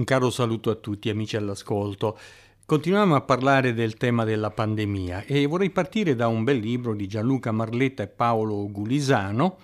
Un 0.00 0.06
caro 0.06 0.30
saluto 0.30 0.70
a 0.70 0.76
tutti 0.76 1.10
amici 1.10 1.36
all'ascolto. 1.36 2.18
Continuiamo 2.64 3.16
a 3.16 3.20
parlare 3.20 3.74
del 3.74 3.98
tema 3.98 4.24
della 4.24 4.50
pandemia 4.50 5.24
e 5.24 5.44
vorrei 5.44 5.68
partire 5.68 6.14
da 6.14 6.26
un 6.26 6.42
bel 6.42 6.56
libro 6.56 6.94
di 6.94 7.06
Gianluca 7.06 7.52
Marletta 7.52 8.04
e 8.04 8.06
Paolo 8.08 8.66
Gulisano, 8.70 9.58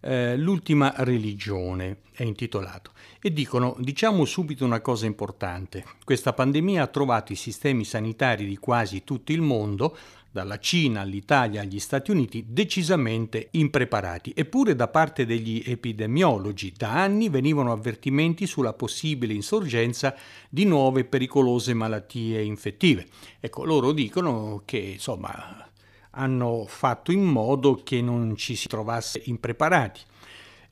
eh, 0.00 0.38
L'ultima 0.38 0.94
religione 0.96 1.98
è 2.12 2.22
intitolato. 2.22 2.92
E 3.20 3.34
dicono, 3.34 3.76
diciamo 3.80 4.24
subito 4.24 4.64
una 4.64 4.80
cosa 4.80 5.04
importante, 5.04 5.84
questa 6.04 6.32
pandemia 6.32 6.84
ha 6.84 6.86
trovato 6.86 7.32
i 7.32 7.36
sistemi 7.36 7.84
sanitari 7.84 8.46
di 8.46 8.56
quasi 8.56 9.04
tutto 9.04 9.30
il 9.32 9.42
mondo 9.42 9.94
dalla 10.32 10.58
Cina 10.58 11.02
all'Italia 11.02 11.60
agli 11.60 11.78
Stati 11.78 12.10
Uniti, 12.10 12.46
decisamente 12.48 13.48
impreparati. 13.52 14.32
Eppure 14.34 14.74
da 14.74 14.88
parte 14.88 15.26
degli 15.26 15.62
epidemiologi 15.64 16.72
da 16.74 17.02
anni 17.02 17.28
venivano 17.28 17.70
avvertimenti 17.70 18.46
sulla 18.46 18.72
possibile 18.72 19.34
insorgenza 19.34 20.16
di 20.48 20.64
nuove 20.64 21.04
pericolose 21.04 21.74
malattie 21.74 22.42
infettive. 22.42 23.06
Ecco, 23.38 23.64
loro 23.64 23.92
dicono 23.92 24.62
che 24.64 24.78
insomma 24.78 25.68
hanno 26.12 26.64
fatto 26.66 27.12
in 27.12 27.22
modo 27.22 27.82
che 27.82 28.00
non 28.00 28.34
ci 28.36 28.56
si 28.56 28.68
trovasse 28.68 29.20
impreparati. 29.26 30.00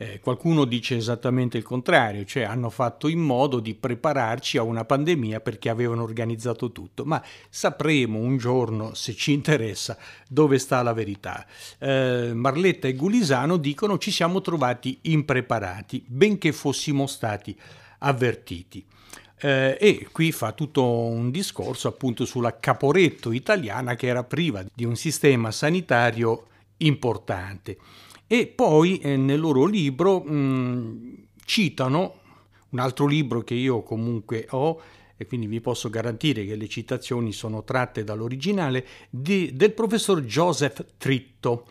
Eh, 0.03 0.19
qualcuno 0.19 0.65
dice 0.65 0.97
esattamente 0.97 1.59
il 1.59 1.63
contrario, 1.63 2.25
cioè 2.25 2.45
hanno 2.45 2.71
fatto 2.71 3.07
in 3.07 3.19
modo 3.19 3.61
di 3.61 3.75
prepararci 3.75 4.57
a 4.57 4.63
una 4.63 4.87
pandemia 4.87 5.41
perché 5.41 5.69
avevano 5.69 6.05
organizzato 6.05 6.73
tutto, 6.73 7.05
ma 7.05 7.23
sapremo 7.51 8.19
un 8.19 8.39
giorno, 8.39 8.95
se 8.95 9.15
ci 9.15 9.33
interessa, 9.33 9.99
dove 10.27 10.59
sta 10.59 10.81
la 10.81 10.95
verità. 10.95 11.45
Eh, 11.79 12.31
Marletta 12.33 12.89
e 12.89 12.95
Gulisano 12.95 13.59
dicono 13.59 13.99
ci 13.99 14.11
siamo 14.11 14.41
trovati 14.41 15.01
impreparati, 15.03 16.03
benché 16.07 16.53
fossimo 16.53 17.07
stati 17.07 17.55
avvertiti. 17.99 18.83
Eh, 19.39 19.77
e 19.79 20.09
qui 20.11 20.33
fa 20.33 20.53
tutto 20.53 20.83
un 20.83 21.31
discorso 21.31 21.89
appunto 21.89 22.25
sulla 22.25 22.59
Caporetto 22.59 23.33
italiana 23.33 23.97
che 23.97 24.07
era 24.07 24.25
priva 24.25 24.65
di 24.75 24.87
un 24.87 24.97
sistema 24.97 25.51
sanitario 25.51 26.47
importante. 26.79 27.77
E 28.33 28.47
poi 28.47 28.99
eh, 28.99 29.17
nel 29.17 29.41
loro 29.41 29.65
libro 29.65 30.21
mh, 30.21 31.15
citano 31.45 32.21
un 32.69 32.79
altro 32.79 33.07
libro 33.07 33.41
che 33.41 33.55
io 33.55 33.83
comunque 33.83 34.47
ho 34.51 34.81
e 35.17 35.27
quindi 35.27 35.49
vi 35.49 35.61
posso 35.61 35.91
garantire 35.91 36.47
che 36.47 36.55
le 36.55 36.69
citazioni 36.69 37.33
sono 37.33 37.65
tratte 37.65 38.05
dall'originale, 38.05 38.87
di, 39.11 39.51
del 39.57 39.73
professor 39.73 40.21
Joseph 40.21 40.95
Tritto. 40.97 41.67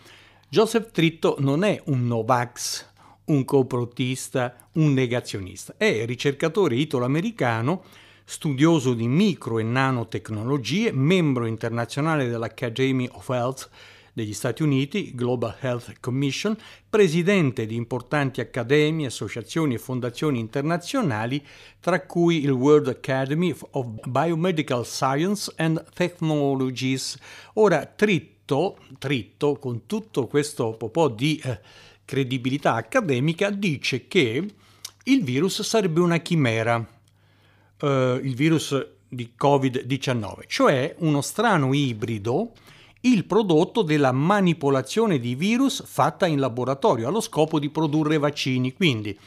Joseph 0.49 0.91
Tritto 0.91 1.37
non 1.39 1.63
è 1.63 1.81
un 1.85 2.05
Novax, 2.07 2.85
un 3.27 3.45
coprotista, 3.45 4.67
un 4.73 4.91
negazionista, 4.91 5.75
è 5.77 6.05
ricercatore 6.05 6.75
italo-americano, 6.75 7.83
studioso 8.25 8.93
di 8.93 9.07
micro 9.07 9.59
e 9.59 9.63
nanotecnologie, 9.63 10.91
membro 10.91 11.45
internazionale 11.45 12.27
dell'Academy 12.27 13.07
of 13.13 13.29
Health 13.29 13.69
degli 14.13 14.33
Stati 14.33 14.63
Uniti, 14.63 15.13
Global 15.13 15.55
Health 15.59 15.99
Commission, 15.99 16.55
presidente 16.89 17.65
di 17.65 17.75
importanti 17.75 18.41
accademie, 18.41 19.07
associazioni 19.07 19.75
e 19.75 19.79
fondazioni 19.79 20.39
internazionali, 20.39 21.45
tra 21.79 22.01
cui 22.05 22.43
il 22.43 22.51
World 22.51 22.87
Academy 22.87 23.55
of 23.71 23.87
Biomedical 24.07 24.85
Science 24.85 25.51
and 25.57 25.83
Technologies. 25.93 27.17
Ora, 27.53 27.85
Tritto, 27.85 28.77
Tritto 28.97 29.57
con 29.57 29.85
tutto 29.85 30.27
questo 30.27 30.71
po' 30.73 31.07
di 31.07 31.41
eh, 31.43 31.59
credibilità 32.05 32.73
accademica, 32.73 33.49
dice 33.49 34.07
che 34.07 34.45
il 35.03 35.23
virus 35.23 35.61
sarebbe 35.61 35.99
una 35.99 36.17
chimera, 36.17 36.85
eh, 37.81 38.19
il 38.23 38.35
virus 38.35 38.87
di 39.07 39.33
Covid-19, 39.39 40.43
cioè 40.47 40.95
uno 40.99 41.21
strano 41.21 41.73
ibrido 41.73 42.53
il 43.01 43.25
prodotto 43.25 43.81
della 43.81 44.11
manipolazione 44.11 45.19
di 45.19 45.35
virus 45.35 45.83
fatta 45.85 46.27
in 46.27 46.39
laboratorio 46.39 47.07
allo 47.07 47.21
scopo 47.21 47.59
di 47.59 47.69
produrre 47.69 48.17
vaccini. 48.17 48.73
Quindi 48.73 49.17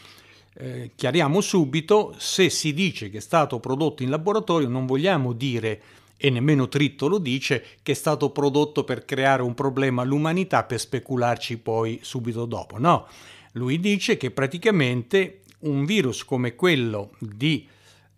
eh, 0.54 0.90
chiariamo 0.94 1.40
subito, 1.40 2.14
se 2.18 2.50
si 2.50 2.74
dice 2.74 3.08
che 3.08 3.18
è 3.18 3.20
stato 3.22 3.58
prodotto 3.58 4.02
in 4.02 4.10
laboratorio 4.10 4.68
non 4.68 4.84
vogliamo 4.84 5.32
dire, 5.32 5.80
e 6.18 6.30
nemmeno 6.30 6.68
Tritto 6.68 7.08
lo 7.08 7.18
dice, 7.18 7.64
che 7.82 7.92
è 7.92 7.94
stato 7.94 8.30
prodotto 8.30 8.84
per 8.84 9.04
creare 9.04 9.42
un 9.42 9.54
problema 9.54 10.02
all'umanità 10.02 10.64
per 10.64 10.78
specularci 10.78 11.56
poi 11.58 11.98
subito 12.02 12.44
dopo. 12.44 12.78
No, 12.78 13.06
lui 13.52 13.80
dice 13.80 14.16
che 14.16 14.30
praticamente 14.30 15.40
un 15.60 15.84
virus 15.84 16.24
come 16.24 16.54
quello 16.54 17.12
di 17.18 17.66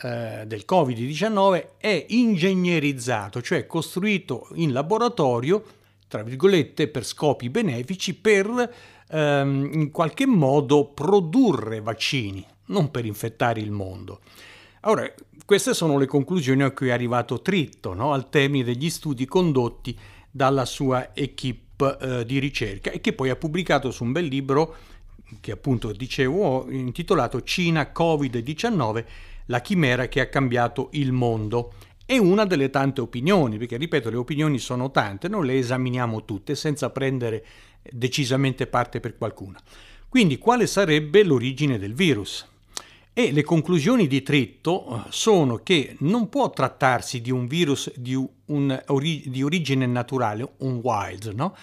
eh, 0.04 0.44
del 0.46 0.64
Covid-19 0.68 1.68
è 1.78 2.06
ingegnerizzato, 2.10 3.40
cioè 3.40 3.66
costruito 3.66 4.48
in 4.56 4.74
laboratorio, 4.74 5.64
tra 6.08 6.22
virgolette, 6.22 6.88
per 6.88 7.06
scopi 7.06 7.48
benefici, 7.48 8.14
per 8.14 8.70
ehm, 9.08 9.70
in 9.72 9.90
qualche 9.90 10.26
modo 10.26 10.88
produrre 10.88 11.80
vaccini, 11.80 12.44
non 12.66 12.90
per 12.90 13.06
infettare 13.06 13.60
il 13.60 13.70
mondo. 13.70 14.20
Ora, 14.82 15.10
queste 15.46 15.72
sono 15.72 15.96
le 15.96 16.04
conclusioni 16.04 16.62
a 16.62 16.70
cui 16.72 16.88
è 16.88 16.92
arrivato 16.92 17.40
Tritto, 17.40 17.94
no? 17.94 18.12
al 18.12 18.28
termine 18.28 18.62
degli 18.62 18.90
studi 18.90 19.24
condotti 19.24 19.98
dalla 20.30 20.66
sua 20.66 21.14
equip 21.14 21.96
eh, 21.98 22.26
di 22.26 22.38
ricerca 22.38 22.90
e 22.90 23.00
che 23.00 23.14
poi 23.14 23.30
ha 23.30 23.36
pubblicato 23.36 23.90
su 23.90 24.04
un 24.04 24.12
bel 24.12 24.26
libro 24.26 24.76
che 25.40 25.52
appunto 25.52 25.92
dicevo 25.92 26.70
intitolato 26.70 27.42
Cina 27.42 27.90
Covid-19 27.96 29.04
la 29.46 29.60
chimera 29.60 30.08
che 30.08 30.20
ha 30.20 30.28
cambiato 30.28 30.88
il 30.92 31.12
mondo. 31.12 31.74
È 32.06 32.18
una 32.18 32.44
delle 32.44 32.70
tante 32.70 33.00
opinioni, 33.00 33.56
perché 33.56 33.76
ripeto, 33.76 34.10
le 34.10 34.16
opinioni 34.16 34.58
sono 34.58 34.90
tante, 34.90 35.28
non 35.28 35.44
le 35.44 35.56
esaminiamo 35.56 36.24
tutte 36.24 36.54
senza 36.54 36.90
prendere 36.90 37.44
decisamente 37.90 38.66
parte 38.66 39.00
per 39.00 39.16
qualcuna. 39.16 39.60
Quindi 40.08 40.38
quale 40.38 40.66
sarebbe 40.66 41.24
l'origine 41.24 41.78
del 41.78 41.94
virus? 41.94 42.46
E 43.12 43.30
le 43.32 43.42
conclusioni 43.42 44.06
di 44.06 44.22
Tritto 44.22 44.86
eh, 44.96 45.10
sono 45.10 45.58
che 45.58 45.96
non 46.00 46.28
può 46.28 46.50
trattarsi 46.50 47.20
di 47.20 47.30
un 47.30 47.46
virus 47.46 47.92
di, 47.96 48.14
un, 48.14 48.82
di 49.24 49.42
origine 49.42 49.86
naturale, 49.86 50.54
un 50.58 50.80
wild, 50.82 51.32
no? 51.34 51.56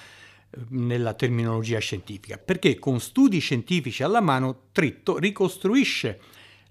nella 0.70 1.14
terminologia 1.14 1.80
scientifica, 1.80 2.38
perché 2.38 2.80
con 2.80 3.00
studi 3.00 3.40
scientifici 3.40 4.03
alla 4.03 4.22
mano 4.22 4.64
Tritto 4.72 5.18
ricostruisce 5.18 6.20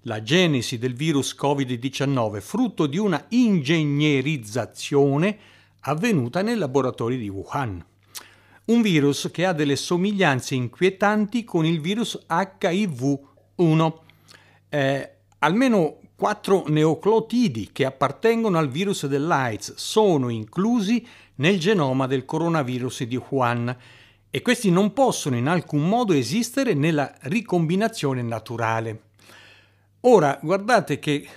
la 0.03 0.23
genesi 0.23 0.77
del 0.77 0.93
virus 0.93 1.35
Covid-19, 1.39 2.39
frutto 2.39 2.87
di 2.87 2.97
una 2.97 3.25
ingegnerizzazione 3.29 5.37
avvenuta 5.81 6.41
nei 6.41 6.55
laboratori 6.55 7.17
di 7.17 7.29
Wuhan. 7.29 7.85
Un 8.65 8.81
virus 8.81 9.29
che 9.31 9.45
ha 9.45 9.53
delle 9.53 9.75
somiglianze 9.75 10.55
inquietanti 10.55 11.43
con 11.43 11.65
il 11.65 11.81
virus 11.81 12.25
HIV-1. 12.29 13.93
Eh, 14.69 15.11
almeno 15.39 15.97
quattro 16.15 16.65
neoclotidi 16.67 17.69
che 17.71 17.85
appartengono 17.85 18.57
al 18.57 18.69
virus 18.69 19.07
dell'AIDS 19.07 19.73
sono 19.75 20.29
inclusi 20.29 21.05
nel 21.35 21.59
genoma 21.59 22.05
del 22.05 22.25
coronavirus 22.25 23.03
di 23.03 23.19
Wuhan 23.29 23.75
e 24.29 24.41
questi 24.41 24.69
non 24.69 24.93
possono 24.93 25.35
in 25.35 25.47
alcun 25.47 25.89
modo 25.89 26.13
esistere 26.13 26.73
nella 26.73 27.13
ricombinazione 27.21 28.21
naturale. 28.21 29.09
Ora, 30.01 30.39
guardate 30.41 30.97
che 30.97 31.27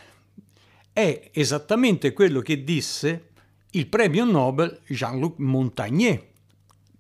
è 0.91 1.31
esattamente 1.33 2.15
quello 2.15 2.41
che 2.41 2.65
disse 2.65 3.29
il 3.73 3.87
premio 3.89 4.25
Nobel 4.25 4.81
Jean-Luc 4.87 5.39
Montagnier, 5.39 6.25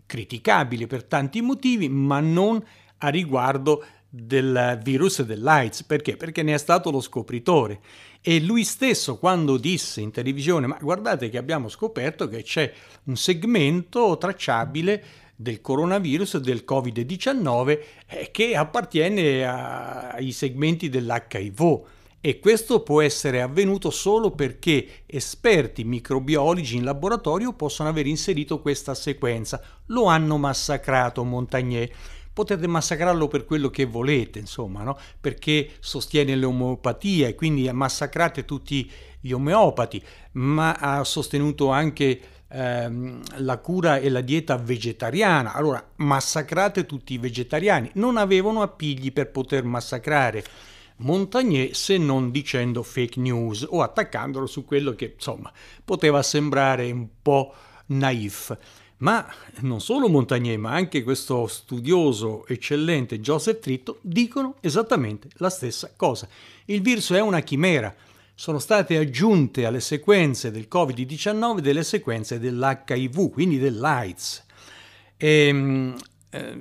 criticabile 0.04 0.86
per 0.86 1.04
tanti 1.04 1.40
motivi, 1.40 1.88
ma 1.88 2.20
non 2.20 2.62
a 2.98 3.08
riguardo 3.08 3.82
del 4.10 4.78
virus 4.82 5.22
dell'AIDS. 5.22 5.84
Perché? 5.84 6.16
Perché 6.16 6.42
ne 6.42 6.54
è 6.54 6.58
stato 6.58 6.90
lo 6.90 7.00
scopritore. 7.00 7.80
E 8.20 8.40
lui 8.40 8.64
stesso, 8.64 9.18
quando 9.18 9.56
disse 9.56 10.02
in 10.02 10.10
televisione, 10.10 10.66
ma 10.66 10.78
guardate 10.80 11.30
che 11.30 11.38
abbiamo 11.38 11.68
scoperto 11.68 12.28
che 12.28 12.42
c'è 12.42 12.70
un 13.04 13.16
segmento 13.16 14.18
tracciabile 14.18 15.04
del 15.36 15.60
coronavirus, 15.60 16.38
del 16.38 16.64
Covid-19, 16.66 17.80
eh, 18.06 18.30
che 18.30 18.54
appartiene 18.54 19.44
a, 19.44 20.10
ai 20.10 20.32
segmenti 20.32 20.88
dell'HIV. 20.88 21.82
E 22.26 22.38
questo 22.38 22.82
può 22.82 23.02
essere 23.02 23.42
avvenuto 23.42 23.90
solo 23.90 24.30
perché 24.30 25.02
esperti 25.04 25.84
microbiologi 25.84 26.76
in 26.76 26.84
laboratorio 26.84 27.52
possono 27.52 27.90
aver 27.90 28.06
inserito 28.06 28.62
questa 28.62 28.94
sequenza. 28.94 29.60
Lo 29.88 30.06
hanno 30.06 30.38
massacrato 30.38 31.22
Montagnier. 31.22 31.90
Potete 32.32 32.66
massacrarlo 32.66 33.28
per 33.28 33.44
quello 33.44 33.68
che 33.68 33.84
volete, 33.84 34.38
insomma, 34.38 34.82
no? 34.82 34.98
perché 35.20 35.72
sostiene 35.80 36.34
l'omeopatia 36.34 37.28
e 37.28 37.34
quindi 37.34 37.70
massacrate 37.70 38.46
tutti 38.46 38.90
gli 39.20 39.32
omeopati, 39.32 40.02
ma 40.32 40.72
ha 40.72 41.04
sostenuto 41.04 41.68
anche 41.68 42.20
ehm, 42.54 43.20
la 43.38 43.58
cura 43.58 43.98
e 43.98 44.08
la 44.08 44.20
dieta 44.20 44.56
vegetariana. 44.56 45.52
Allora, 45.52 45.84
massacrate 45.96 46.86
tutti 46.86 47.14
i 47.14 47.18
vegetariani. 47.18 47.90
Non 47.94 48.16
avevano 48.16 48.62
appigli 48.62 49.12
per 49.12 49.30
poter 49.30 49.64
massacrare 49.64 50.44
Montagnier 50.96 51.74
se 51.74 51.98
non 51.98 52.30
dicendo 52.30 52.84
fake 52.84 53.18
news 53.18 53.66
o 53.68 53.82
attaccandolo 53.82 54.46
su 54.46 54.64
quello 54.64 54.94
che 54.94 55.14
insomma 55.14 55.52
poteva 55.84 56.22
sembrare 56.22 56.90
un 56.92 57.08
po' 57.20 57.52
naif. 57.86 58.56
Ma 58.98 59.26
non 59.60 59.80
solo 59.80 60.08
Montagnier, 60.08 60.56
ma 60.56 60.70
anche 60.70 61.02
questo 61.02 61.48
studioso 61.48 62.46
eccellente 62.46 63.20
Joseph 63.20 63.58
Tritto 63.58 63.98
dicono 64.02 64.54
esattamente 64.60 65.28
la 65.38 65.50
stessa 65.50 65.92
cosa. 65.96 66.28
Il 66.66 66.80
virus 66.80 67.10
è 67.10 67.20
una 67.20 67.40
chimera. 67.40 67.92
Sono 68.36 68.58
state 68.58 68.96
aggiunte 68.96 69.64
alle 69.64 69.78
sequenze 69.78 70.50
del 70.50 70.66
Covid-19 70.68 71.58
delle 71.58 71.84
sequenze 71.84 72.40
dell'HIV, 72.40 73.30
quindi 73.30 73.58
dell'AIDS. 73.58 74.44
E, 75.16 75.46
ehm, 75.46 75.96
eh, 76.30 76.58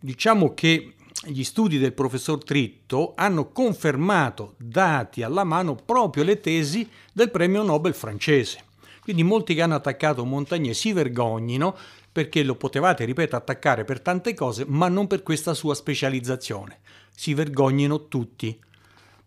diciamo 0.00 0.54
che 0.54 0.94
gli 1.24 1.44
studi 1.44 1.78
del 1.78 1.92
professor 1.92 2.42
Tritto 2.42 3.12
hanno 3.14 3.50
confermato, 3.50 4.54
dati 4.56 5.22
alla 5.22 5.44
mano, 5.44 5.74
proprio 5.74 6.24
le 6.24 6.40
tesi 6.40 6.88
del 7.12 7.30
premio 7.30 7.62
Nobel 7.62 7.94
francese. 7.94 8.64
Quindi 9.02 9.22
molti 9.22 9.54
che 9.54 9.62
hanno 9.62 9.74
attaccato 9.74 10.24
Montagnier 10.24 10.74
si 10.74 10.92
vergognino 10.92 11.76
perché 12.10 12.42
lo 12.42 12.56
potevate, 12.56 13.04
ripeto, 13.04 13.36
attaccare 13.36 13.84
per 13.84 14.00
tante 14.00 14.32
cose, 14.32 14.64
ma 14.66 14.88
non 14.88 15.06
per 15.06 15.22
questa 15.22 15.54
sua 15.54 15.74
specializzazione. 15.74 16.80
Si 17.14 17.34
vergognino 17.34 18.08
tutti 18.08 18.58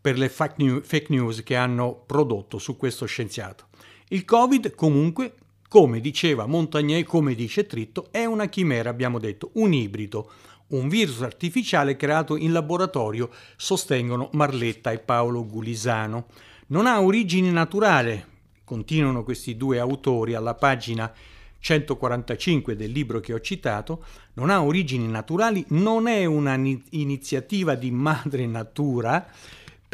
per 0.06 0.20
le 0.20 0.30
fake 0.30 1.08
news 1.08 1.42
che 1.42 1.56
hanno 1.56 2.04
prodotto 2.06 2.60
su 2.60 2.78
questo 2.78 3.08
scienziato. 3.08 3.70
Il 4.10 4.24
Covid, 4.24 4.76
comunque, 4.76 5.34
come 5.68 6.00
diceva 6.00 6.46
Montagnier, 6.46 7.04
come 7.06 7.34
dice 7.34 7.66
Tritto, 7.66 8.10
è 8.12 8.24
una 8.24 8.46
chimera, 8.46 8.92
abbiamo 8.92 9.18
detto, 9.18 9.50
un 9.54 9.74
ibrido, 9.74 10.30
un 10.68 10.90
virus 10.90 11.24
artificiale 11.24 11.96
creato 11.96 12.38
in 12.38 12.52
laboratorio, 12.52 13.32
sostengono 13.56 14.30
Marletta 14.34 14.92
e 14.92 15.00
Paolo 15.00 15.44
Gulisano. 15.44 16.28
Non 16.68 16.86
ha 16.86 17.02
origine 17.02 17.50
naturale, 17.50 18.28
continuano 18.64 19.24
questi 19.24 19.58
due 19.58 19.80
autori 19.80 20.36
alla 20.36 20.54
pagina 20.54 21.12
145 21.58 22.76
del 22.76 22.92
libro 22.92 23.20
che 23.22 23.34
ho 23.34 23.40
citato, 23.42 24.06
non 24.34 24.52
ha 24.52 24.62
origini 24.62 25.08
naturali, 25.08 25.66
non 25.70 26.06
è 26.06 26.26
un'iniziativa 26.26 27.74
di 27.74 27.90
madre 27.90 28.46
natura 28.46 29.28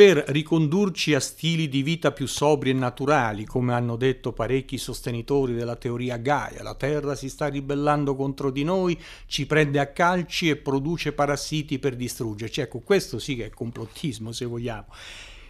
per 0.01 0.23
ricondurci 0.29 1.13
a 1.13 1.19
stili 1.19 1.69
di 1.69 1.83
vita 1.83 2.11
più 2.11 2.25
sobri 2.25 2.71
e 2.71 2.73
naturali, 2.73 3.45
come 3.45 3.75
hanno 3.75 3.95
detto 3.95 4.31
parecchi 4.31 4.79
sostenitori 4.79 5.53
della 5.53 5.75
teoria 5.75 6.17
Gaia. 6.17 6.63
La 6.63 6.73
Terra 6.73 7.13
si 7.13 7.29
sta 7.29 7.45
ribellando 7.45 8.15
contro 8.15 8.49
di 8.49 8.63
noi, 8.63 8.99
ci 9.27 9.45
prende 9.45 9.77
a 9.77 9.91
calci 9.91 10.49
e 10.49 10.55
produce 10.55 11.13
parassiti 11.13 11.77
per 11.77 11.95
distruggerci. 11.95 12.61
Ecco, 12.61 12.79
questo 12.79 13.19
sì 13.19 13.35
che 13.35 13.45
è 13.45 13.49
complottismo, 13.51 14.31
se 14.31 14.45
vogliamo 14.45 14.87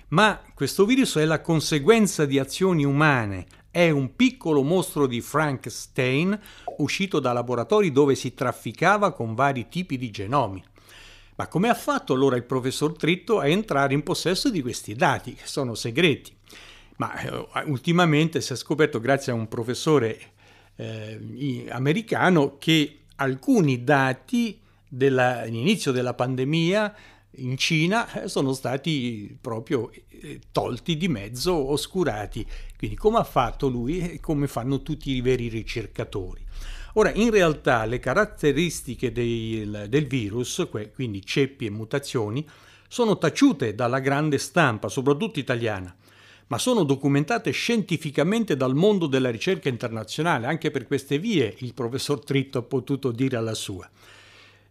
ma 0.09 0.41
questo 0.53 0.85
virus 0.85 1.15
è 1.15 1.23
la 1.23 1.39
conseguenza 1.39 2.25
di 2.25 2.37
azioni 2.37 2.83
umane, 2.83 3.45
è 3.71 3.89
un 3.89 4.13
piccolo 4.17 4.61
mostro 4.61 5.07
di 5.07 5.21
Frankenstein 5.21 6.37
uscito 6.79 7.21
da 7.21 7.31
laboratori 7.31 7.93
dove 7.93 8.15
si 8.15 8.33
trafficava 8.33 9.13
con 9.13 9.33
vari 9.33 9.69
tipi 9.69 9.97
di 9.97 10.11
genomi. 10.11 10.61
Ma 11.35 11.47
come 11.47 11.69
ha 11.69 11.73
fatto 11.73 12.13
allora 12.13 12.35
il 12.35 12.43
professor 12.43 12.95
Tritto 12.95 13.39
a 13.39 13.47
entrare 13.47 13.93
in 13.93 14.03
possesso 14.03 14.49
di 14.49 14.61
questi 14.61 14.93
dati, 14.95 15.33
che 15.33 15.45
sono 15.45 15.75
segreti? 15.75 16.35
Ma 16.97 17.19
eh, 17.19 17.47
ultimamente 17.65 18.41
si 18.41 18.53
è 18.53 18.55
scoperto, 18.55 18.99
grazie 18.99 19.31
a 19.31 19.35
un 19.35 19.47
professore 19.47 20.19
eh, 20.75 21.65
americano, 21.69 22.57
che 22.57 22.99
alcuni 23.15 23.83
dati 23.83 24.59
dell'inizio 24.87 25.91
della 25.91 26.13
pandemia 26.13 26.95
in 27.35 27.57
Cina 27.57 28.23
eh, 28.23 28.27
sono 28.27 28.51
stati 28.53 29.37
proprio 29.39 29.89
eh, 30.09 30.41
tolti 30.51 30.97
di 30.97 31.07
mezzo, 31.07 31.53
oscurati. 31.53 32.45
Quindi 32.77 32.97
come 32.97 33.17
ha 33.17 33.23
fatto 33.23 33.67
lui 33.67 33.99
e 34.11 34.19
come 34.19 34.47
fanno 34.47 34.81
tutti 34.81 35.11
i 35.11 35.21
veri 35.21 35.47
ricercatori. 35.47 36.45
Ora, 36.93 37.11
in 37.13 37.31
realtà 37.31 37.85
le 37.85 37.99
caratteristiche 37.99 39.11
del, 39.11 39.85
del 39.87 40.07
virus, 40.07 40.67
quindi 40.93 41.25
ceppi 41.25 41.65
e 41.65 41.69
mutazioni, 41.69 42.47
sono 42.87 43.17
taciute 43.17 43.73
dalla 43.73 43.99
grande 43.99 44.37
stampa, 44.37 44.89
soprattutto 44.89 45.39
italiana, 45.39 45.95
ma 46.47 46.57
sono 46.57 46.83
documentate 46.83 47.51
scientificamente 47.51 48.57
dal 48.57 48.75
mondo 48.75 49.07
della 49.07 49.31
ricerca 49.31 49.69
internazionale. 49.69 50.47
Anche 50.47 50.71
per 50.71 50.85
queste 50.85 51.17
vie 51.17 51.55
il 51.59 51.73
professor 51.73 52.21
Tritto 52.21 52.57
ha 52.57 52.63
potuto 52.63 53.11
dire 53.11 53.39
la 53.39 53.53
sua, 53.53 53.89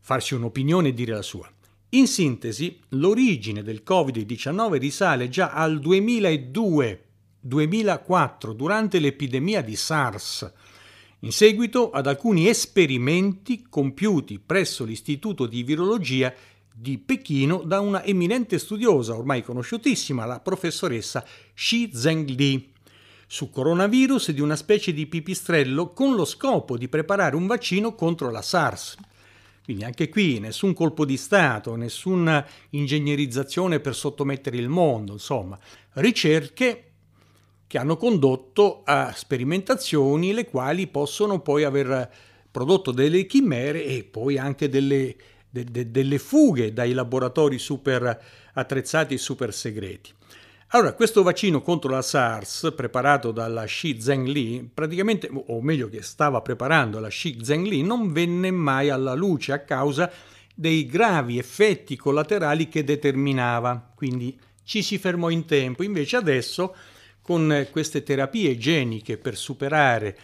farsi 0.01 0.35
un'opinione 0.35 0.89
e 0.89 0.95
dire 0.95 1.15
la 1.15 1.23
sua. 1.23 1.51
In 1.93 2.07
sintesi, 2.07 2.79
l'origine 2.91 3.63
del 3.63 3.83
Covid-19 3.85 4.79
risale 4.79 5.31
già 5.31 5.53
al 5.53 5.81
2002-2004, 5.81 8.53
durante 8.53 8.99
l'epidemia 8.99 9.63
di 9.63 9.75
SARS, 9.75 10.53
in 11.21 11.33
seguito 11.33 11.91
ad 11.91 12.07
alcuni 12.07 12.49
esperimenti 12.49 13.67
compiuti 13.69 14.39
presso 14.39 14.85
l'Istituto 14.85 15.47
di 15.47 15.63
Virologia 15.63 16.33
di 16.73 16.97
Pechino 16.99 17.63
da 17.63 17.81
una 17.81 18.03
eminente 18.05 18.59
studiosa 18.59 19.15
ormai 19.15 19.43
conosciutissima, 19.43 20.25
la 20.25 20.41
professoressa 20.41 21.25
Xi 21.55 21.91
Zhengli, 21.93 22.73
su 23.27 23.51
coronavirus 23.51 24.31
di 24.31 24.41
una 24.41 24.57
specie 24.57 24.93
di 24.95 25.07
pipistrello 25.07 25.93
con 25.93 26.15
lo 26.15 26.25
scopo 26.25 26.79
di 26.79 26.89
preparare 26.89 27.37
un 27.37 27.47
vaccino 27.47 27.95
contro 27.95 28.31
la 28.31 28.43
SARS. 28.43 28.97
Quindi 29.63 29.85
anche 29.85 30.09
qui 30.09 30.41
nessun 30.41 30.73
colpo 30.73 31.05
di 31.05 31.17
Stato, 31.19 31.77
nessuna 31.77 32.45
ingegnerizzazione 32.71 33.79
per 33.79 33.95
sottomettere 33.95 34.57
il 34.57 34.69
mondo, 34.69 35.13
insomma, 35.13 35.59
ricerche 35.93 36.90
che 37.71 37.79
hanno 37.79 37.97
condotto 37.97 38.83
a 38.85 39.13
sperimentazioni 39.15 40.33
le 40.33 40.47
quali 40.47 40.89
possono 40.89 41.39
poi 41.39 41.63
aver 41.63 42.11
prodotto 42.51 42.91
delle 42.91 43.27
chimere 43.27 43.85
e 43.85 44.03
poi 44.03 44.39
anche 44.39 44.69
delle, 44.69 45.15
de, 45.49 45.63
de, 45.63 45.89
delle 45.93 46.19
fughe 46.19 46.73
dai 46.73 46.93
laboratori 46.93 47.61
super 47.61 48.21
attrezzati 48.55 49.15
e 49.15 49.19
super 49.19 49.55
segreti. 49.55 50.13
Allora, 50.71 50.95
questo 50.95 51.23
vaccino 51.23 51.63
contro 51.63 51.93
la 51.93 52.03
SARS, 52.03 52.73
preparato 52.75 53.31
dalla 53.31 53.67
Xi 53.67 54.01
Zhengli, 54.01 54.69
praticamente, 54.75 55.31
o 55.33 55.63
meglio 55.63 55.89
che 55.89 56.03
stava 56.03 56.41
preparando 56.41 56.99
la 56.99 57.07
Xi 57.07 57.39
Zhengli, 57.41 57.85
non 57.85 58.11
venne 58.13 58.51
mai 58.51 58.91
alla 58.91 59.15
luce 59.15 59.53
a 59.53 59.61
causa 59.61 60.11
dei 60.53 60.87
gravi 60.87 61.39
effetti 61.39 61.95
collaterali 61.97 62.69
che 62.69 62.83
determinava. 62.83 63.93
Quindi 63.95 64.37
ci 64.65 64.83
si 64.83 64.99
fermò 64.99 65.31
in 65.31 65.45
tempo. 65.45 65.85
Invece 65.85 66.17
adesso, 66.17 66.75
con 67.31 67.69
queste 67.71 68.03
terapie 68.03 68.51
igieniche 68.51 69.17
per 69.17 69.37
superare 69.37 70.19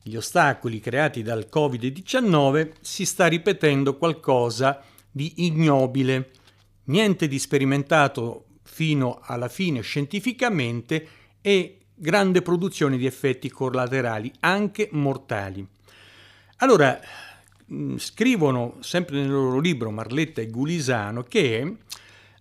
gli 0.00 0.14
ostacoli 0.14 0.78
creati 0.78 1.24
dal 1.24 1.48
Covid-19, 1.52 2.74
si 2.80 3.04
sta 3.04 3.26
ripetendo 3.26 3.96
qualcosa 3.96 4.80
di 5.10 5.44
ignobile. 5.44 6.30
Niente 6.84 7.26
di 7.26 7.40
sperimentato 7.40 8.44
fino 8.62 9.18
alla 9.24 9.48
fine 9.48 9.80
scientificamente 9.80 11.08
e 11.40 11.78
grande 11.96 12.42
produzione 12.42 12.96
di 12.96 13.06
effetti 13.06 13.50
collaterali, 13.50 14.32
anche 14.38 14.88
mortali. 14.92 15.66
Allora, 16.58 16.96
mm, 17.72 17.96
scrivono 17.96 18.76
sempre 18.78 19.16
nel 19.16 19.30
loro 19.30 19.58
libro 19.58 19.90
Marletta 19.90 20.40
e 20.40 20.46
Gulisano 20.46 21.24
che 21.24 21.76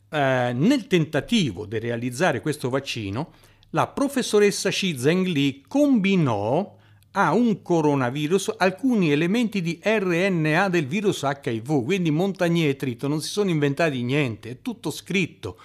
eh, 0.10 0.51
nel 0.54 0.86
tentativo 0.86 1.66
di 1.66 1.80
realizzare 1.80 2.40
questo 2.40 2.70
vaccino, 2.70 3.50
la 3.72 3.88
professoressa 3.88 4.70
Xi 4.70 4.98
Zhengli 4.98 5.63
combinò 5.68 6.78
a 7.13 7.34
un 7.34 7.62
coronavirus 7.62 8.54
alcuni 8.58 9.12
elementi 9.12 9.62
di 9.62 9.80
RNA 9.84 10.70
del 10.70 10.88
virus 10.88 11.24
HIV, 11.24 11.84
quindi 11.84 12.10
Montagnier 12.10 12.70
e 12.70 12.75
Trito 12.78 13.08
non 13.10 13.22
si 13.22 13.30
sono 13.30 13.50
inventati 13.50 14.01
niente, 14.01 14.50
è 14.51 14.58
tutto 14.62 14.92
scritto 14.92 15.58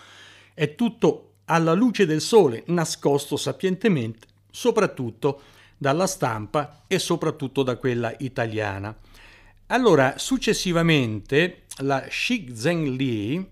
è 0.57 0.75
tutto 0.75 1.35
alla 1.45 1.75
luce 1.75 2.07
del 2.07 2.23
sole, 2.23 2.63
nascosto 2.69 3.37
sapientemente, 3.37 4.27
soprattutto 4.51 5.43
dalla 5.77 6.07
stampa 6.07 6.85
e 6.87 6.99
soprattutto 6.99 7.63
da 7.63 7.77
quella 7.77 8.15
italiana. 8.21 8.97
Allora, 9.67 10.15
successivamente, 10.17 11.65
la 11.81 12.01
Xi 12.01 12.53
Zhengli 12.55 13.47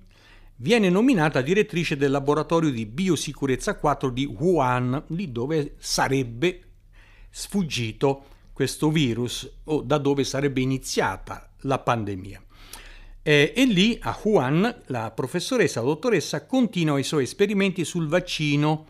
viene 0.57 0.89
nominata 0.89 1.41
direttrice 1.41 1.97
del 1.97 2.11
laboratorio 2.11 2.71
di 2.71 2.87
biosicurezza 2.87 3.77
4 3.77 4.11
di 4.11 4.25
Wuhan, 4.25 5.05
lì 5.09 5.33
dove 5.33 5.75
sarebbe 5.79 6.61
sfuggito 7.31 8.27
questo 8.53 8.91
virus 8.91 9.51
o 9.65 9.83
da 9.83 9.99
dove 9.99 10.23
sarebbe 10.23 10.61
iniziata 10.61 11.51
la 11.63 11.79
pandemia. 11.79 12.43
Eh, 13.27 13.53
e 13.57 13.65
lì 13.65 13.99
a 14.03 14.17
Wuhan 14.23 14.83
la 14.87 15.11
professoressa, 15.11 15.81
la 15.81 15.87
dottoressa, 15.87 16.47
continua 16.47 16.99
i 16.99 17.03
suoi 17.03 17.25
esperimenti 17.25 17.85
sul 17.85 18.07
vaccino 18.07 18.87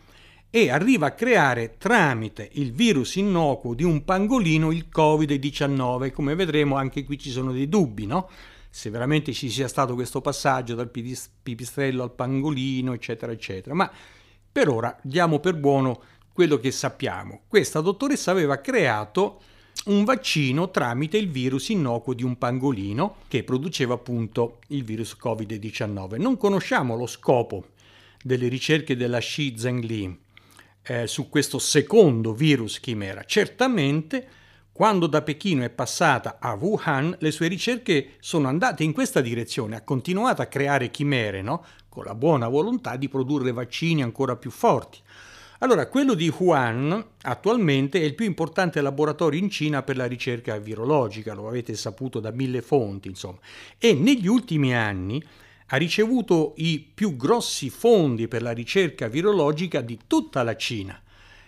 e 0.49 0.69
arriva 0.69 1.07
a 1.07 1.11
creare 1.11 1.75
tramite 1.77 2.49
il 2.53 2.71
virus 2.71 3.15
innocuo 3.15 3.73
di 3.73 3.83
un 3.83 4.03
pangolino 4.03 4.71
il 4.71 4.87
Covid-19. 4.93 6.11
Come 6.11 6.35
vedremo 6.35 6.75
anche 6.75 7.03
qui 7.03 7.17
ci 7.17 7.29
sono 7.29 7.51
dei 7.51 7.67
dubbi, 7.67 8.05
no? 8.05 8.29
Se 8.75 8.89
veramente 8.89 9.31
ci 9.31 9.49
sia 9.49 9.69
stato 9.69 9.93
questo 9.93 10.19
passaggio 10.19 10.75
dal 10.75 10.89
pipistrello 10.89 12.03
al 12.03 12.11
pangolino, 12.11 12.91
eccetera, 12.91 13.31
eccetera. 13.31 13.73
Ma 13.73 13.89
per 14.51 14.67
ora 14.67 14.99
diamo 15.01 15.39
per 15.39 15.55
buono 15.55 16.01
quello 16.33 16.59
che 16.59 16.71
sappiamo. 16.71 17.43
Questa 17.47 17.79
dottoressa 17.79 18.31
aveva 18.31 18.59
creato 18.59 19.39
un 19.85 20.03
vaccino 20.03 20.71
tramite 20.71 21.15
il 21.15 21.29
virus 21.29 21.69
innocuo 21.69 22.13
di 22.13 22.25
un 22.25 22.37
pangolino 22.37 23.19
che 23.29 23.45
produceva 23.45 23.93
appunto 23.93 24.59
il 24.67 24.83
virus 24.83 25.15
Covid-19. 25.23 26.19
Non 26.19 26.35
conosciamo 26.35 26.97
lo 26.97 27.07
scopo 27.07 27.67
delle 28.21 28.49
ricerche 28.49 28.97
della 28.97 29.19
Xi 29.19 29.53
Zhengli 29.57 30.19
eh, 30.81 31.07
su 31.07 31.29
questo 31.29 31.59
secondo 31.59 32.33
virus 32.33 32.81
chimera. 32.81 33.23
Certamente 33.23 34.27
quando 34.75 35.07
da 35.07 35.21
Pechino 35.21 35.63
è 35.63 35.69
passata 35.69 36.35
a 36.37 36.51
Wuhan, 36.55 37.15
le 37.19 37.31
sue 37.31 37.47
ricerche 37.47 38.15
sono 38.19 38.49
andate 38.49 38.83
in 38.83 38.91
questa 38.91 39.21
direzione, 39.21 39.77
ha 39.77 39.83
continuato 39.83 40.41
a 40.41 40.47
creare 40.47 40.91
chimere, 40.91 41.41
no? 41.41 41.63
con 41.87 42.03
la 42.03 42.13
buona 42.13 42.49
volontà 42.49 42.97
di 42.97 43.07
produrre 43.07 43.53
vaccini 43.53 44.03
ancora 44.03 44.35
più 44.35 44.51
forti. 44.51 44.99
Allora, 45.59 45.87
quello 45.87 46.13
di 46.13 46.27
Wuhan 46.27 47.05
attualmente 47.21 48.01
è 48.01 48.03
il 48.03 48.15
più 48.15 48.25
importante 48.25 48.81
laboratorio 48.81 49.39
in 49.39 49.49
Cina 49.49 49.81
per 49.81 49.95
la 49.95 50.07
ricerca 50.07 50.57
virologica, 50.57 51.33
lo 51.33 51.47
avete 51.47 51.73
saputo 51.75 52.19
da 52.19 52.31
mille 52.31 52.61
fonti, 52.61 53.07
insomma, 53.07 53.39
e 53.77 53.93
negli 53.93 54.27
ultimi 54.27 54.75
anni 54.75 55.23
ha 55.67 55.77
ricevuto 55.77 56.51
i 56.57 56.85
più 56.93 57.15
grossi 57.15 57.69
fondi 57.69 58.27
per 58.27 58.41
la 58.41 58.51
ricerca 58.51 59.07
virologica 59.07 59.79
di 59.79 59.99
tutta 60.05 60.43
la 60.43 60.57
Cina, 60.57 61.01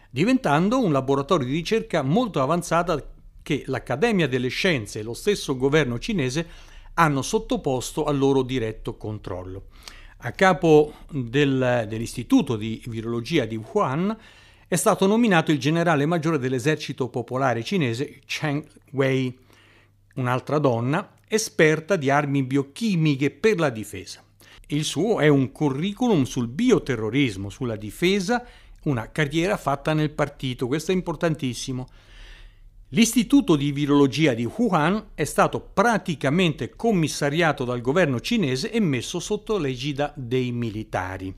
diventando 0.10 0.82
un 0.82 0.94
laboratorio 0.94 1.46
di 1.46 1.52
ricerca 1.52 2.02
molto 2.04 2.42
avanzata 2.42 3.16
che 3.48 3.64
l'Accademia 3.68 4.28
delle 4.28 4.50
Scienze 4.50 5.00
e 5.00 5.04
lo 5.04 5.14
stesso 5.14 5.56
governo 5.56 6.00
cinese 6.00 6.46
hanno 6.96 7.22
sottoposto 7.22 8.04
al 8.04 8.18
loro 8.18 8.42
diretto 8.42 8.98
controllo. 8.98 9.68
A 10.18 10.34
capo 10.34 10.96
del, 11.10 11.86
dell'Istituto 11.88 12.58
di 12.58 12.84
Virologia 12.88 13.46
di 13.46 13.56
Wuhan 13.56 14.18
è 14.68 14.76
stato 14.76 15.08
nominato 15.08 15.54
il 15.54 15.60
generale 15.60 16.06
maggiore 16.06 16.40
dell'esercito 16.40 17.08
popolare 17.08 17.64
cinese 17.64 18.20
Cheng 18.26 18.68
Wei, 18.92 19.40
un'altra 20.16 20.60
donna 20.60 21.14
esperta 21.26 21.96
di 21.96 22.10
armi 22.10 22.44
biochimiche 22.44 23.32
per 23.32 23.60
la 23.60 23.70
difesa. 23.70 24.22
Il 24.68 24.84
suo 24.84 25.22
è 25.22 25.30
un 25.30 25.54
curriculum 25.54 26.24
sul 26.24 26.50
bioterrorismo, 26.50 27.50
sulla 27.50 27.78
difesa, 27.78 28.46
una 28.84 29.10
carriera 29.10 29.56
fatta 29.56 29.94
nel 29.94 30.10
partito, 30.10 30.68
questo 30.68 30.92
è 30.92 30.96
importantissimo. 30.96 31.88
L'istituto 32.92 33.58
di 33.58 33.74
virologia 33.74 34.34
di 34.34 34.46
Wuhan 34.46 35.10
è 35.14 35.26
stato 35.26 35.60
praticamente 35.60 36.70
commissariato 36.70 37.66
dal 37.66 37.82
governo 37.82 38.22
cinese 38.22 38.72
e 38.72 38.80
messo 38.80 39.20
sotto 39.20 39.58
l'egida 39.58 40.14
dei 40.16 40.54
militari. 40.54 41.36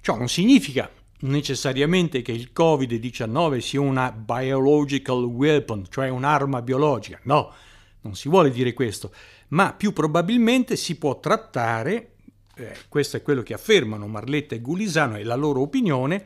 Ciò 0.00 0.16
non 0.16 0.28
significa 0.28 0.90
necessariamente 1.20 2.22
che 2.22 2.32
il 2.32 2.50
Covid-19 2.56 3.58
sia 3.58 3.82
una 3.82 4.10
biological 4.10 5.22
weapon, 5.24 5.84
cioè 5.90 6.08
un'arma 6.08 6.62
biologica. 6.62 7.20
No, 7.24 7.52
non 8.00 8.14
si 8.14 8.30
vuole 8.30 8.50
dire 8.50 8.72
questo, 8.72 9.12
ma 9.48 9.74
più 9.74 9.92
probabilmente 9.92 10.76
si 10.76 10.96
può 10.96 11.20
trattare, 11.20 12.12
eh, 12.56 12.74
questo 12.88 13.18
è 13.18 13.22
quello 13.22 13.42
che 13.42 13.52
affermano 13.52 14.06
Marletta 14.06 14.54
e 14.54 14.60
Gulisano 14.60 15.18
e 15.18 15.24
la 15.24 15.34
loro 15.34 15.60
opinione, 15.60 16.24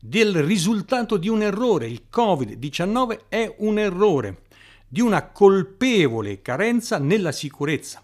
del 0.00 0.42
risultato 0.42 1.18
di 1.18 1.28
un 1.28 1.42
errore. 1.42 1.86
Il 1.86 2.04
Covid-19 2.10 3.28
è 3.28 3.54
un 3.58 3.78
errore, 3.78 4.42
di 4.88 5.00
una 5.00 5.26
colpevole 5.28 6.40
carenza 6.42 6.98
nella 6.98 7.32
sicurezza. 7.32 8.02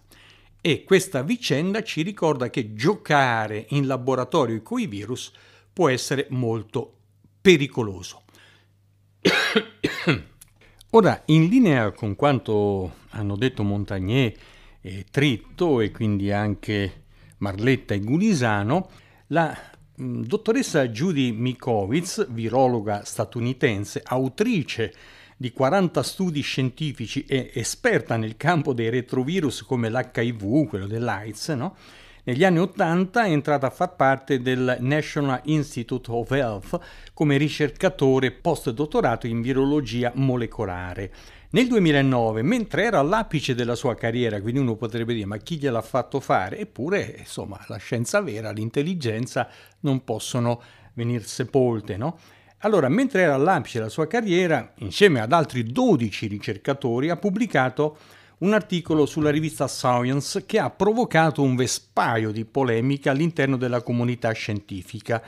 E 0.61 0.85
questa 0.85 1.23
vicenda 1.23 1.83
ci 1.83 2.03
ricorda 2.03 2.51
che 2.51 2.75
giocare 2.75 3.67
in 3.71 3.87
laboratorio 3.87 4.61
con 4.63 4.81
i 4.81 4.87
virus 4.87 5.33
può 5.73 5.89
essere 5.89 6.27
molto 6.31 6.93
pericoloso. 7.41 8.23
Ora, 10.91 11.23
in 11.27 11.49
linea 11.49 11.93
con 11.93 12.17
quanto 12.17 12.95
hanno 13.11 13.37
detto 13.37 13.63
Montagnier 13.63 14.33
e 14.81 15.05
Tritto 15.11 15.81
e 15.81 15.91
quindi 15.91 16.33
anche 16.33 17.05
Marletta 17.39 17.95
e 17.95 18.01
Gulisano, 18.01 18.89
la 19.29 19.57
dottoressa 19.97 20.89
Judy 20.89 21.33
Mikowitz, 21.33 22.27
virologa 22.29 23.05
statunitense, 23.05 24.03
autrice 24.05 24.93
di 25.37 25.53
40 25.53 26.03
studi 26.03 26.41
scientifici 26.41 27.25
e 27.27 27.51
esperta 27.55 28.17
nel 28.17 28.37
campo 28.37 28.73
dei 28.73 28.91
retrovirus 28.91 29.63
come 29.63 29.91
l'HIV, 29.91 30.67
quello 30.67 30.87
dell'AIDS, 30.87 31.49
no? 31.51 31.77
negli 32.27 32.43
anni 32.43 32.59
80 32.59 33.25
è 33.25 33.31
entrata 33.31 33.69
a 33.69 33.71
far 33.71 33.95
parte 33.95 34.41
del 34.41 34.79
National 34.81 35.41
Institute 35.45 36.11
of 36.11 36.29
Health 36.33 36.81
come 37.15 37.37
ricercatore 37.37 38.33
postdottorato 38.33 39.29
in 39.29 39.41
virologia 39.41 40.11
molecolare. 40.13 41.13
Nel 41.51 41.69
2009, 41.69 42.43
mentre 42.43 42.85
era 42.85 42.99
all'apice 42.99 43.55
della 43.55 43.77
sua 43.77 43.95
carriera, 43.95 44.41
quindi 44.41 44.59
uno 44.59 44.75
potrebbe 44.75 45.15
dire 45.15 45.27
ma 45.27 45.37
chi 45.37 45.59
gliel'ha 45.59 45.81
fatto 45.81 46.19
fare? 46.19 46.59
Eppure, 46.59 47.15
insomma, 47.19 47.63
la 47.69 47.77
scienza 47.77 48.21
vera, 48.21 48.51
l'intelligenza 48.51 49.49
non 49.81 50.03
possono 50.03 50.61
venire 50.95 51.23
sepolte, 51.23 51.97
no? 51.97 52.19
Allora, 52.61 52.89
mentre 52.89 53.23
era 53.23 53.35
all'apice 53.35 53.79
della 53.79 53.91
sua 53.91 54.09
carriera, 54.09 54.73
insieme 54.79 55.21
ad 55.21 55.33
altri 55.33 55.63
12 55.63 56.27
ricercatori, 56.27 57.11
ha 57.11 57.17
pubblicato 57.17 57.97
un 58.39 58.53
articolo 58.53 59.07
sulla 59.07 59.31
rivista 59.31 59.69
Science 59.69 60.45
che 60.47 60.59
ha 60.59 60.71
provocato 60.71 61.43
un 61.43 61.55
vespaio 61.55 62.33
di 62.33 62.45
polemica 62.45 63.13
all'interno 63.13 63.57
della 63.57 63.83
comunità 63.83 64.33
scientifica 64.33 65.23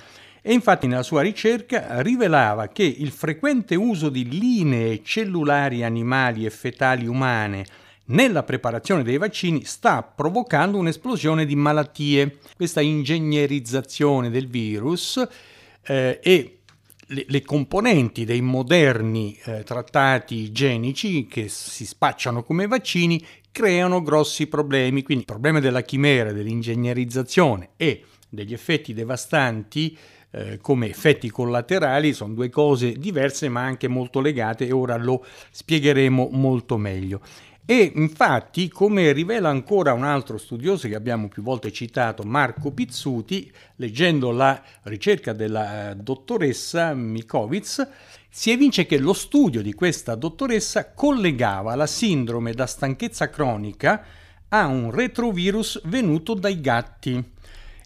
e 0.49 0.55
infatti 0.55 0.87
nella 0.87 1.02
sua 1.02 1.21
ricerca 1.21 2.00
rivelava 2.00 2.69
che 2.69 2.83
il 2.83 3.11
frequente 3.11 3.75
uso 3.75 4.09
di 4.09 4.26
linee 4.26 5.02
cellulari 5.02 5.85
animali 5.85 6.47
e 6.47 6.50
fetali 6.50 7.07
umane 7.07 7.67
nella 8.07 8.43
preparazione 8.45 9.02
dei 9.02 9.19
vaccini 9.19 9.67
sta 9.67 10.02
provocando 10.02 10.78
un'esplosione 10.78 11.45
di 11.45 11.55
malattie. 11.55 12.38
Questa 12.57 12.81
ingegnerizzazione 12.81 14.31
del 14.31 14.49
virus 14.49 15.23
eh, 15.83 16.19
e 16.23 16.59
le, 17.09 17.25
le, 17.28 17.43
componenti 17.43 18.25
dei 18.25 18.40
moderni 18.40 19.38
eh, 19.45 19.64
trattati 19.64 20.37
igienici 20.37 21.26
che 21.26 21.49
si 21.49 21.85
spacciano 21.85 22.43
come 22.43 22.67
vaccini 22.67 23.23
creano 23.52 24.02
grossi 24.02 24.47
problemi. 24.47 25.02
Quindi 25.02 25.25
il 25.25 25.31
problema 25.31 25.61
della 25.61 25.83
chimera, 25.83 26.33
dell'ingegnerizzazione 26.33 27.73
e 27.76 28.05
degli 28.31 28.55
effetti 28.55 28.95
devastanti 28.95 29.97
eh, 30.30 30.58
come 30.61 30.88
effetti 30.88 31.30
collaterali 31.30 32.12
sono 32.12 32.35
due 32.35 32.50
cose 32.50 32.92
diverse 32.92 33.49
ma 33.49 33.62
anche 33.62 33.88
molto 33.88 34.20
legate 34.20 34.66
e 34.66 34.73
ora 34.73 34.97
lo 34.97 35.25
spiegheremo 35.50 36.28
molto 36.32 36.76
meglio. 36.76 37.20
E 37.70 37.92
infatti, 37.97 38.68
come 38.70 39.12
rivela 39.12 39.50
ancora 39.50 39.92
un 39.92 40.04
altro 40.04 40.38
studioso 40.38 40.88
che 40.88 40.94
abbiamo 40.94 41.28
più 41.28 41.42
volte 41.42 41.70
citato, 41.70 42.23
Marco 42.23 42.70
Pizzuti, 42.70 43.52
leggendo 43.76 44.30
la 44.30 44.58
ricerca 44.85 45.35
della 45.35 45.90
eh, 45.90 45.97
dottoressa 45.97 46.94
Mikowitz, 46.94 47.87
si 48.30 48.50
evince 48.50 48.87
che 48.87 48.97
lo 48.97 49.12
studio 49.12 49.61
di 49.61 49.75
questa 49.75 50.14
dottoressa 50.14 50.92
collegava 50.92 51.75
la 51.75 51.87
sindrome 51.87 52.54
da 52.54 52.64
stanchezza 52.64 53.28
cronica 53.28 54.02
a 54.49 54.66
un 54.66 54.90
retrovirus 54.90 55.82
venuto 55.85 56.32
dai 56.32 56.62
gatti 56.62 57.23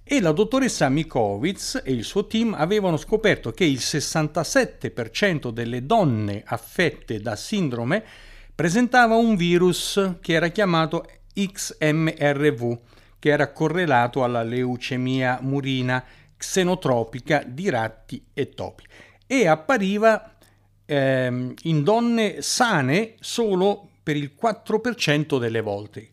e 0.05 0.21
la 0.21 0.33
dottoressa 0.33 0.89
Mikowitz 0.89 1.81
e 1.85 1.93
il 1.93 2.05
suo 2.05 2.27
team 2.27 2.55
avevano 2.55 2.97
scoperto 2.97 3.53
che 3.53 3.65
il 3.65 3.79
67% 3.79 5.51
delle 5.51 5.87
donne 5.87 6.43
affette 6.45 7.21
da 7.21 7.37
sindrome 7.37 8.05
presentava 8.55 9.15
un 9.15 9.37
virus 9.37 10.17
che 10.21 10.33
era 10.33 10.49
chiamato 10.49 11.07
XMRV, 11.35 12.79
che 13.19 13.31
era 13.31 13.53
correlato 13.53 14.25
alla 14.25 14.43
leucemia 14.43 15.39
murina 15.41 16.05
xenotropica 16.37 17.45
di 17.47 17.71
ratti 17.71 18.25
e 18.35 18.51
topi 18.51 18.85
e 19.27 19.47
appariva 19.47 20.35
ehm, 20.85 21.55
in 21.63 21.83
donne 21.83 22.43
sane 22.43 23.15
solo 23.21 23.89
per 24.03 24.17
il 24.17 24.33
4% 24.39 25.39
delle 25.39 25.61
volte. 25.61 26.11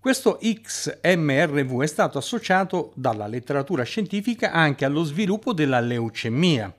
Questo 0.00 0.38
XMRV 0.40 1.82
è 1.82 1.86
stato 1.86 2.16
associato 2.16 2.92
dalla 2.94 3.26
letteratura 3.26 3.82
scientifica 3.82 4.50
anche 4.50 4.86
allo 4.86 5.04
sviluppo 5.04 5.52
della 5.52 5.78
leucemia, 5.78 6.74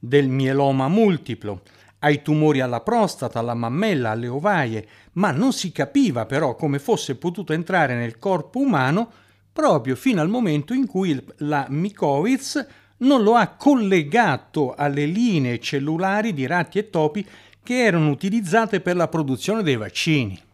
del 0.00 0.26
mieloma 0.26 0.88
multiplo, 0.88 1.62
ai 2.00 2.20
tumori 2.20 2.58
alla 2.58 2.80
prostata, 2.80 3.38
alla 3.38 3.54
mammella, 3.54 4.10
alle 4.10 4.26
ovaie, 4.26 4.88
ma 5.12 5.30
non 5.30 5.52
si 5.52 5.70
capiva 5.70 6.26
però 6.26 6.56
come 6.56 6.80
fosse 6.80 7.14
potuto 7.14 7.52
entrare 7.52 7.94
nel 7.94 8.18
corpo 8.18 8.58
umano 8.58 9.08
proprio 9.52 9.94
fino 9.94 10.20
al 10.20 10.28
momento 10.28 10.74
in 10.74 10.88
cui 10.88 11.16
la 11.36 11.64
Mikowitz 11.68 12.66
non 12.98 13.22
lo 13.22 13.36
ha 13.36 13.50
collegato 13.50 14.74
alle 14.74 15.06
linee 15.06 15.60
cellulari 15.60 16.34
di 16.34 16.44
ratti 16.44 16.80
e 16.80 16.90
topi 16.90 17.24
che 17.62 17.84
erano 17.84 18.10
utilizzate 18.10 18.80
per 18.80 18.96
la 18.96 19.06
produzione 19.06 19.62
dei 19.62 19.76
vaccini. 19.76 20.46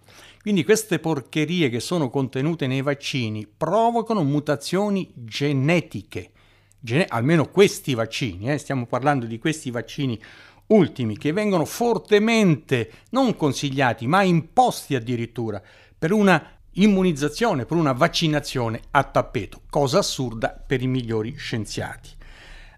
Quindi 0.44 0.62
queste 0.62 0.98
porcherie 0.98 1.70
che 1.70 1.80
sono 1.80 2.10
contenute 2.10 2.66
nei 2.66 2.82
vaccini 2.82 3.46
provocano 3.46 4.22
mutazioni 4.24 5.10
genetiche. 5.14 6.32
Gene- 6.78 7.06
almeno 7.08 7.48
questi 7.48 7.94
vaccini, 7.94 8.52
eh, 8.52 8.58
stiamo 8.58 8.84
parlando 8.84 9.24
di 9.24 9.38
questi 9.38 9.70
vaccini 9.70 10.20
ultimi 10.66 11.16
che 11.16 11.32
vengono 11.32 11.64
fortemente 11.64 12.90
non 13.12 13.36
consigliati 13.36 14.06
ma 14.06 14.22
imposti 14.22 14.94
addirittura 14.94 15.62
per 15.98 16.12
una 16.12 16.46
immunizzazione, 16.72 17.64
per 17.64 17.78
una 17.78 17.92
vaccinazione 17.92 18.82
a 18.90 19.02
tappeto, 19.02 19.62
cosa 19.70 20.00
assurda 20.00 20.50
per 20.50 20.82
i 20.82 20.86
migliori 20.86 21.34
scienziati. 21.38 22.10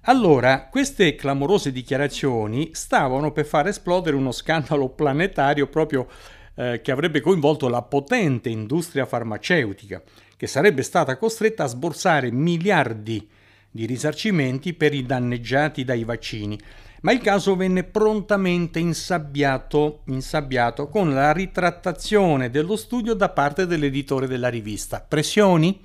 Allora, 0.02 0.68
queste 0.68 1.16
clamorose 1.16 1.72
dichiarazioni 1.72 2.70
stavano 2.74 3.32
per 3.32 3.44
far 3.44 3.66
esplodere 3.66 4.14
uno 4.14 4.30
scandalo 4.30 4.88
planetario 4.90 5.66
proprio 5.66 6.06
eh, 6.56 6.80
che 6.82 6.90
avrebbe 6.90 7.20
coinvolto 7.20 7.68
la 7.68 7.82
potente 7.82 8.48
industria 8.48 9.06
farmaceutica, 9.06 10.02
che 10.36 10.46
sarebbe 10.46 10.82
stata 10.82 11.16
costretta 11.16 11.64
a 11.64 11.68
sborsare 11.68 12.32
miliardi 12.32 13.28
di 13.70 13.86
risarcimenti 13.86 14.74
per 14.74 14.94
i 14.94 15.04
danneggiati 15.04 15.84
dai 15.84 16.02
vaccini. 16.04 16.58
Ma 17.02 17.12
il 17.12 17.20
caso 17.20 17.54
venne 17.54 17.84
prontamente 17.84 18.78
insabbiato, 18.78 20.00
insabbiato 20.06 20.88
con 20.88 21.12
la 21.12 21.32
ritrattazione 21.32 22.50
dello 22.50 22.74
studio 22.74 23.14
da 23.14 23.28
parte 23.28 23.66
dell'editore 23.66 24.26
della 24.26 24.48
rivista. 24.48 25.04
Pressioni? 25.06 25.78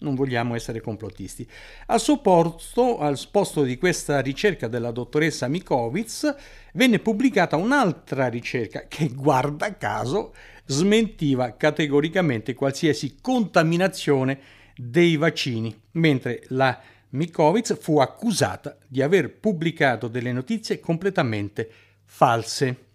Non 0.00 0.14
vogliamo 0.14 0.54
essere 0.54 0.80
complottisti. 0.80 1.48
Al 1.86 2.00
suo 2.00 2.20
posto, 2.20 2.98
al 2.98 3.18
posto 3.30 3.62
di 3.62 3.76
questa 3.78 4.20
ricerca 4.20 4.68
della 4.68 4.90
dottoressa 4.90 5.48
Mikovic, 5.48 6.34
venne 6.74 6.98
pubblicata 6.98 7.56
un'altra 7.56 8.28
ricerca 8.28 8.86
che, 8.86 9.08
guarda 9.08 9.76
caso, 9.76 10.34
smentiva 10.66 11.56
categoricamente 11.56 12.54
qualsiasi 12.54 13.16
contaminazione 13.20 14.38
dei 14.76 15.16
vaccini, 15.16 15.76
mentre 15.92 16.42
la 16.48 16.78
Mikovic 17.10 17.74
fu 17.74 17.98
accusata 17.98 18.76
di 18.86 19.02
aver 19.02 19.32
pubblicato 19.38 20.08
delle 20.08 20.32
notizie 20.32 20.78
completamente 20.78 21.70
false. 22.04 22.86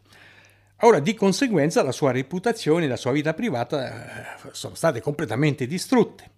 Ora, 0.81 0.99
di 0.99 1.13
conseguenza, 1.13 1.81
la 1.81 1.91
sua 1.91 2.11
reputazione 2.11 2.85
e 2.85 2.87
la 2.87 2.97
sua 2.97 3.11
vita 3.11 3.33
privata 3.33 4.45
eh, 4.45 4.49
sono 4.51 4.75
state 4.75 5.01
completamente 5.01 5.65
distrutte 5.65 6.31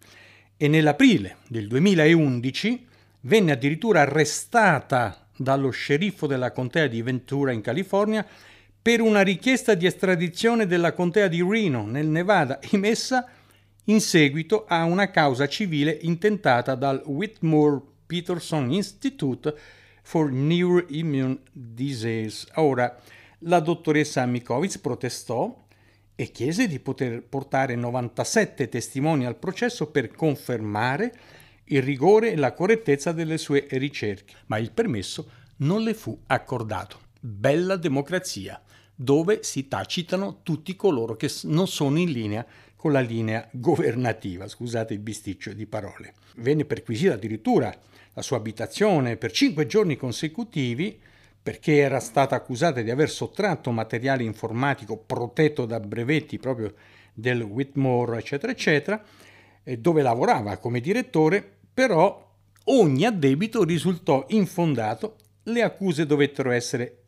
e 0.57 0.67
nell'aprile 0.67 1.37
del 1.47 1.67
2011 1.67 2.87
venne 3.21 3.51
addirittura 3.51 4.01
arrestata 4.01 5.27
dallo 5.35 5.69
sceriffo 5.69 6.27
della 6.27 6.51
contea 6.51 6.87
di 6.87 7.01
Ventura 7.01 7.51
in 7.51 7.61
California 7.61 8.25
per 8.81 9.01
una 9.01 9.21
richiesta 9.21 9.73
di 9.73 9.85
estradizione 9.85 10.65
della 10.65 10.93
contea 10.93 11.27
di 11.27 11.41
Reno 11.41 11.85
nel 11.85 12.07
Nevada 12.07 12.61
emessa 12.71 13.27
in 13.85 13.99
seguito 13.99 14.65
a 14.67 14.83
una 14.83 15.09
causa 15.11 15.47
civile 15.47 15.97
intentata 16.01 16.75
dal 16.75 17.01
Whitmore 17.05 17.81
Peterson 18.05 18.71
Institute 18.71 19.53
for 20.01 20.31
Neuroimmune 20.31 21.39
Disease. 21.51 22.47
Ora, 22.55 22.95
la 23.39 23.59
dottoressa 23.59 24.25
Mikovic 24.25 24.79
protestò 24.79 25.64
e 26.15 26.31
chiese 26.31 26.67
di 26.67 26.79
poter 26.79 27.23
portare 27.23 27.75
97 27.75 28.69
testimoni 28.69 29.25
al 29.25 29.35
processo 29.35 29.87
per 29.87 30.11
confermare 30.11 31.13
il 31.65 31.81
rigore 31.81 32.31
e 32.31 32.35
la 32.35 32.53
correttezza 32.53 33.11
delle 33.11 33.37
sue 33.37 33.67
ricerche, 33.71 34.33
ma 34.47 34.57
il 34.57 34.71
permesso 34.71 35.29
non 35.57 35.81
le 35.81 35.93
fu 35.93 36.17
accordato. 36.27 36.99
Bella 37.19 37.75
democrazia, 37.75 38.61
dove 38.93 39.39
si 39.43 39.67
tacitano 39.67 40.39
tutti 40.43 40.75
coloro 40.75 41.15
che 41.15 41.29
non 41.43 41.67
sono 41.67 41.97
in 41.97 42.11
linea 42.11 42.45
con 42.75 42.91
la 42.91 43.01
linea 43.01 43.47
governativa, 43.51 44.47
scusate 44.47 44.93
il 44.93 44.99
bisticcio 44.99 45.51
di 45.53 45.65
parole. 45.65 46.13
Venne 46.35 46.65
perquisita 46.65 47.13
addirittura 47.13 47.75
la 48.13 48.21
sua 48.21 48.37
abitazione 48.37 49.17
per 49.17 49.31
cinque 49.31 49.65
giorni 49.65 49.97
consecutivi 49.97 50.99
perché 51.45 51.75
era 51.75 51.99
stata 51.99 52.35
accusata 52.35 52.81
di 52.81 52.89
aver 52.89 53.07
sottratto 53.07 53.69
materiale 53.69 54.23
informatico 54.23 54.97
protetto 54.97 55.67
da 55.67 55.79
brevetti 55.79 56.39
proprio 56.39 56.73
del 57.13 57.43
Whitmore, 57.43 58.17
eccetera, 58.17 58.51
eccetera, 58.51 58.99
dove 59.77 60.01
lavorava 60.01 60.57
come 60.57 60.79
direttore, 60.79 61.57
però 61.71 62.33
ogni 62.63 63.05
addebito 63.05 63.63
risultò 63.63 64.25
infondato, 64.29 65.17
le 65.43 65.61
accuse 65.61 66.07
dovettero 66.07 66.49
essere 66.49 67.03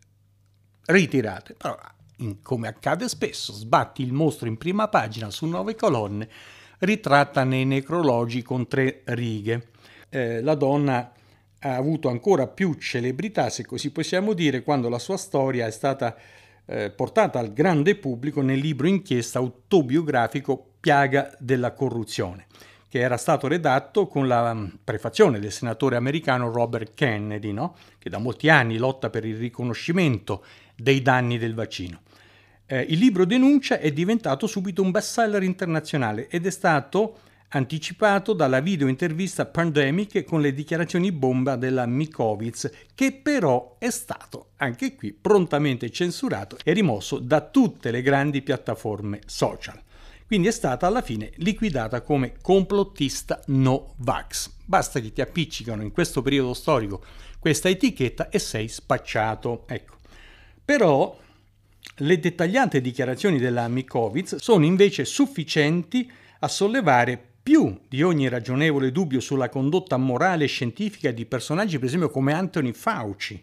ritirate. 0.86 1.56
Però, 1.56 1.76
come 2.44 2.68
accade 2.68 3.10
spesso, 3.10 3.52
sbatti 3.54 4.04
il 4.04 4.14
mostro 4.14 4.48
in 4.48 4.58
prima 4.58 4.88
pagina 4.88 5.32
su 5.32 5.48
nove 5.48 5.74
colonne, 5.74 6.30
ritratta 6.78 7.44
nei 7.44 7.66
necrologi 7.66 8.44
con 8.44 8.68
tre 8.68 9.02
righe. 9.06 9.70
Eh, 10.10 10.44
la 10.44 10.54
donna 10.54 11.12
ha 11.68 11.76
avuto 11.76 12.10
ancora 12.10 12.48
più 12.48 12.74
celebrità, 12.76 13.50
se 13.50 13.66
così 13.66 13.92
possiamo 13.92 14.34
dire, 14.34 14.64
quando 14.64 14.90
la 14.90 15.00
sua 15.00 15.18
storia 15.18 15.66
è 15.68 15.72
stata 15.72 16.16
eh, 16.66 16.90
portata 16.90 17.40
al 17.40 17.54
grande 17.54 17.96
pubblico 17.96 18.42
nel 18.42 18.60
libro 18.60 18.88
inchiesta 18.88 19.40
autobiografico 19.40 20.74
Piaga 20.80 21.36
della 21.40 21.74
corruzione, 21.74 22.48
che 22.88 23.00
era 23.00 23.18
stato 23.18 23.48
redatto 23.48 24.08
con 24.08 24.28
la 24.28 24.54
mm, 24.54 24.68
prefazione 24.84 25.40
del 25.40 25.52
senatore 25.52 25.96
americano 25.96 26.52
Robert 26.52 26.94
Kennedy, 26.94 27.52
no? 27.52 27.76
che 27.98 28.10
da 28.10 28.18
molti 28.18 28.50
anni 28.50 28.78
lotta 28.78 29.10
per 29.10 29.26
il 29.26 29.38
riconoscimento 29.38 30.44
dei 30.76 31.02
danni 31.02 31.38
del 31.38 31.56
vaccino. 31.56 32.02
Eh, 32.66 32.86
il 32.90 33.00
libro 33.00 33.26
denuncia 33.26 33.80
è 33.80 33.92
diventato 33.92 34.46
subito 34.46 34.82
un 34.82 34.92
bestseller 34.92 35.44
internazionale 35.44 36.28
ed 36.28 36.46
è 36.46 36.52
stato 36.52 37.20
anticipato 37.50 38.34
dalla 38.34 38.60
video 38.60 38.88
intervista 38.88 39.46
Pandemic 39.46 40.24
con 40.24 40.42
le 40.42 40.54
dichiarazioni 40.54 41.12
bomba 41.12 41.56
della 41.56 41.86
Mikovic, 41.86 42.88
che 42.94 43.14
però 43.14 43.78
è 43.80 43.90
stato 43.90 44.50
anche 44.58 44.96
qui 44.96 45.14
prontamente 45.14 45.90
censurato 45.90 46.58
e 46.64 46.74
rimosso 46.74 47.20
da 47.20 47.42
tutte 47.42 47.92
le 47.92 48.02
grandi 48.02 48.42
piattaforme 48.42 49.22
social. 49.26 49.82
Quindi 50.26 50.50
è 50.50 50.52
stata 50.52 50.88
alla 50.88 51.02
fine 51.02 51.32
liquidata 51.36 52.02
come 52.02 52.34
complottista 52.42 53.42
no 53.48 53.94
vax. 53.98 54.52
Basta 54.66 55.00
che 55.00 55.14
ti 55.14 55.22
appiccicano 55.22 55.82
in 55.82 55.94
questo 55.94 56.22
periodo 56.22 56.54
storico 56.54 57.02
questa 57.40 57.70
etichetta 57.70 58.28
e 58.28 58.40
sei 58.40 58.68
spacciato. 58.68 59.64
Ecco. 59.68 59.96
Però 60.66 61.18
le 62.00 62.20
dettagliate 62.20 62.82
dichiarazioni 62.82 63.38
della 63.38 63.70
Mikovic 63.70 64.36
sono 64.38 64.66
invece 64.66 65.06
sufficienti 65.06 66.12
a 66.40 66.48
sollevare 66.50 67.36
più 67.48 67.80
di 67.88 68.04
ogni 68.04 68.28
ragionevole 68.28 68.92
dubbio 68.92 69.22
sulla 69.22 69.48
condotta 69.48 69.96
morale 69.96 70.44
e 70.44 70.48
scientifica 70.48 71.12
di 71.12 71.26
personaggi, 71.26 71.78
per 71.78 71.88
esempio, 71.88 72.10
come 72.10 72.34
Anthony 72.34 72.74
Fauci, 72.74 73.42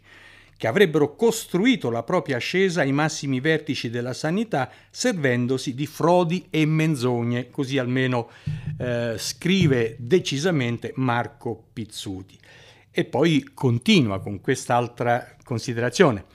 che 0.59 0.67
avrebbero 0.67 1.17
costruito 1.17 1.89
la 1.89 2.03
propria 2.03 2.37
ascesa 2.37 2.83
ai 2.83 2.93
massimi 2.93 3.41
vertici 3.41 3.89
della 3.89 4.13
sanità 4.13 4.71
servendosi 4.91 5.75
di 5.75 5.87
frodi 5.87 6.49
e 6.51 6.67
menzogne, 6.67 7.49
così 7.49 7.79
almeno 7.79 8.29
eh, 8.77 9.15
scrive 9.17 9.97
decisamente 9.99 10.93
Marco 10.97 11.69
Pizzuti. 11.73 12.39
E 12.91 13.05
poi 13.07 13.53
continua 13.55 14.21
con 14.21 14.39
quest'altra 14.43 15.35
considerazione. 15.43 16.27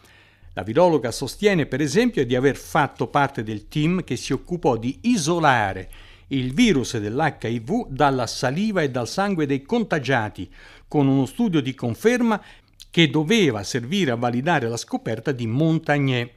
La 0.54 0.64
virologa 0.64 1.12
sostiene, 1.12 1.68
per 1.68 1.82
esempio, 1.82 2.26
di 2.26 2.36
aver 2.36 2.56
fatto 2.56 3.06
parte 3.06 3.44
del 3.44 3.68
team 3.68 4.04
che 4.04 4.16
si 4.16 4.34
occupò 4.34 4.76
di 4.76 4.98
isolare 5.02 6.09
il 6.30 6.54
virus 6.54 6.98
dell'HIV 6.98 7.88
dalla 7.88 8.28
saliva 8.28 8.82
e 8.82 8.90
dal 8.90 9.08
sangue 9.08 9.46
dei 9.46 9.62
contagiati, 9.62 10.50
con 10.88 11.08
uno 11.08 11.26
studio 11.26 11.62
di 11.62 11.74
conferma 11.74 12.42
che 12.90 13.10
doveva 13.10 13.64
servire 13.64 14.12
a 14.12 14.16
validare 14.16 14.68
la 14.68 14.78
scoperta 14.78 15.32
di 15.32 15.48
Montagnier. 15.48 16.32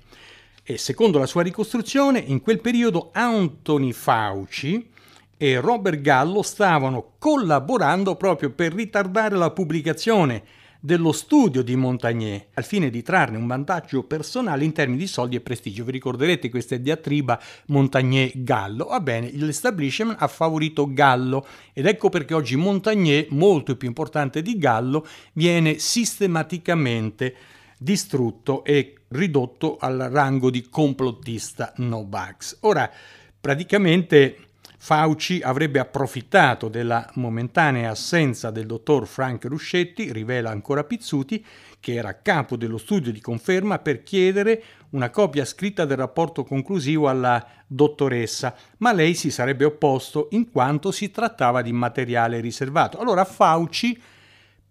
E 0.62 0.78
secondo 0.78 1.18
la 1.18 1.26
sua 1.26 1.42
ricostruzione, 1.42 2.18
in 2.18 2.40
quel 2.40 2.60
periodo 2.60 3.10
Anthony 3.12 3.92
Fauci 3.92 4.90
e 5.36 5.58
Robert 5.58 6.00
Gallo 6.00 6.42
stavano 6.42 7.14
collaborando 7.18 8.14
proprio 8.14 8.50
per 8.50 8.72
ritardare 8.72 9.36
la 9.36 9.50
pubblicazione 9.50 10.42
dello 10.84 11.12
studio 11.12 11.62
di 11.62 11.76
Montagnier 11.76 12.48
al 12.54 12.64
fine 12.64 12.90
di 12.90 13.02
trarne 13.02 13.36
un 13.36 13.46
vantaggio 13.46 14.02
personale 14.02 14.64
in 14.64 14.72
termini 14.72 14.98
di 14.98 15.06
soldi 15.06 15.36
e 15.36 15.40
prestigio. 15.40 15.84
Vi 15.84 15.92
ricorderete 15.92 16.50
questa 16.50 16.76
diatriba 16.76 17.40
Montagnier-Gallo? 17.66 18.86
Va 18.86 18.98
bene, 18.98 19.30
l'establishment 19.32 20.20
ha 20.20 20.26
favorito 20.26 20.92
Gallo 20.92 21.46
ed 21.72 21.86
ecco 21.86 22.08
perché 22.08 22.34
oggi 22.34 22.56
Montagnier, 22.56 23.26
molto 23.30 23.76
più 23.76 23.86
importante 23.86 24.42
di 24.42 24.58
Gallo, 24.58 25.06
viene 25.34 25.78
sistematicamente 25.78 27.36
distrutto 27.78 28.64
e 28.64 28.94
ridotto 29.10 29.76
al 29.78 30.08
rango 30.10 30.50
di 30.50 30.68
complottista 30.68 31.72
no-vax. 31.76 32.58
Ora, 32.62 32.90
praticamente 33.40 34.36
Fauci 34.84 35.40
avrebbe 35.40 35.78
approfittato 35.78 36.66
della 36.66 37.08
momentanea 37.14 37.90
assenza 37.90 38.50
del 38.50 38.66
dottor 38.66 39.06
Frank 39.06 39.44
Ruscetti, 39.44 40.10
rivela 40.10 40.50
ancora 40.50 40.82
Pizzuti, 40.82 41.46
che 41.78 41.94
era 41.94 42.20
capo 42.20 42.56
dello 42.56 42.78
studio 42.78 43.12
di 43.12 43.20
conferma, 43.20 43.78
per 43.78 44.02
chiedere 44.02 44.60
una 44.90 45.08
copia 45.10 45.44
scritta 45.44 45.84
del 45.84 45.98
rapporto 45.98 46.42
conclusivo 46.42 47.08
alla 47.08 47.46
dottoressa, 47.64 48.56
ma 48.78 48.92
lei 48.92 49.14
si 49.14 49.30
sarebbe 49.30 49.66
opposto 49.66 50.26
in 50.32 50.50
quanto 50.50 50.90
si 50.90 51.12
trattava 51.12 51.62
di 51.62 51.70
materiale 51.70 52.40
riservato. 52.40 52.98
Allora 52.98 53.24
Fauci 53.24 53.96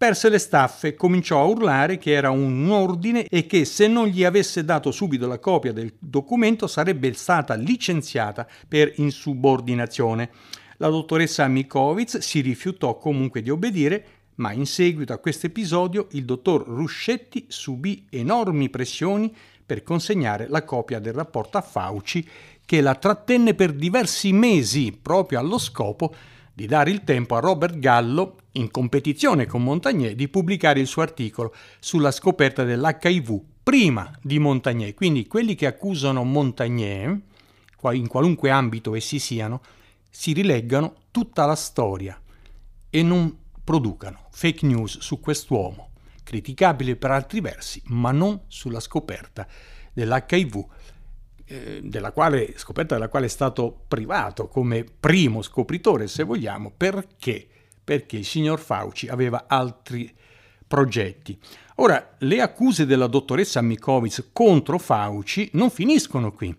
perse 0.01 0.29
le 0.29 0.39
staffe, 0.39 0.95
cominciò 0.95 1.41
a 1.41 1.45
urlare 1.45 1.99
che 1.99 2.13
era 2.13 2.31
un 2.31 2.67
ordine 2.71 3.27
e 3.27 3.45
che 3.45 3.65
se 3.65 3.85
non 3.85 4.07
gli 4.07 4.23
avesse 4.23 4.65
dato 4.65 4.89
subito 4.89 5.27
la 5.27 5.37
copia 5.37 5.71
del 5.71 5.93
documento 5.99 6.65
sarebbe 6.65 7.13
stata 7.13 7.53
licenziata 7.53 8.47
per 8.67 8.93
insubordinazione. 8.95 10.31
La 10.77 10.87
dottoressa 10.87 11.47
Mikovic 11.47 12.17
si 12.19 12.41
rifiutò 12.41 12.97
comunque 12.97 13.43
di 13.43 13.51
obbedire, 13.51 14.05
ma 14.37 14.51
in 14.53 14.65
seguito 14.65 15.13
a 15.13 15.19
questo 15.19 15.45
episodio 15.45 16.07
il 16.13 16.25
dottor 16.25 16.65
Ruscetti 16.65 17.45
subì 17.47 18.07
enormi 18.09 18.71
pressioni 18.71 19.31
per 19.63 19.83
consegnare 19.83 20.47
la 20.49 20.63
copia 20.63 20.97
del 20.97 21.13
rapporto 21.13 21.59
a 21.59 21.61
Fauci, 21.61 22.27
che 22.65 22.81
la 22.81 22.95
trattenne 22.95 23.53
per 23.53 23.71
diversi 23.73 24.33
mesi 24.33 24.97
proprio 24.99 25.37
allo 25.37 25.59
scopo 25.59 26.11
di 26.61 26.67
dare 26.67 26.91
il 26.91 27.03
tempo 27.03 27.35
a 27.35 27.39
Robert 27.39 27.79
Gallo, 27.79 28.37
in 28.51 28.69
competizione 28.69 29.47
con 29.47 29.63
Montagnier, 29.63 30.13
di 30.13 30.27
pubblicare 30.27 30.79
il 30.79 30.85
suo 30.85 31.01
articolo 31.01 31.55
sulla 31.79 32.11
scoperta 32.11 32.63
dell'HIV 32.63 33.41
prima 33.63 34.11
di 34.21 34.37
Montagnier. 34.37 34.93
Quindi 34.93 35.25
quelli 35.25 35.55
che 35.55 35.65
accusano 35.65 36.23
Montagnier, 36.23 37.19
in 37.93 38.07
qualunque 38.07 38.51
ambito 38.51 38.93
essi 38.93 39.17
siano, 39.17 39.61
si 40.07 40.33
rileggano 40.33 40.97
tutta 41.09 41.47
la 41.47 41.55
storia 41.55 42.21
e 42.91 43.01
non 43.01 43.35
producano 43.63 44.27
fake 44.29 44.63
news 44.63 44.99
su 44.99 45.19
quest'uomo, 45.19 45.89
criticabile 46.21 46.95
per 46.95 47.09
altri 47.09 47.41
versi, 47.41 47.81
ma 47.85 48.11
non 48.11 48.41
sulla 48.47 48.79
scoperta 48.79 49.47
dell'HIV 49.93 50.65
della 51.81 52.11
quale, 52.11 52.53
scoperta 52.57 52.95
della 52.95 53.09
quale 53.09 53.25
è 53.25 53.29
stato 53.29 53.83
privato 53.87 54.47
come 54.47 54.83
primo 54.83 55.41
scopritore, 55.41 56.07
se 56.07 56.23
vogliamo, 56.23 56.71
perché? 56.75 57.47
Perché 57.83 58.17
il 58.17 58.25
signor 58.25 58.59
Fauci 58.59 59.07
aveva 59.07 59.45
altri 59.47 60.13
progetti. 60.67 61.37
Ora, 61.75 62.15
le 62.19 62.41
accuse 62.41 62.85
della 62.85 63.07
dottoressa 63.07 63.61
Mikovic 63.61 64.29
contro 64.31 64.77
Fauci 64.77 65.49
non 65.53 65.69
finiscono 65.69 66.31
qui, 66.31 66.55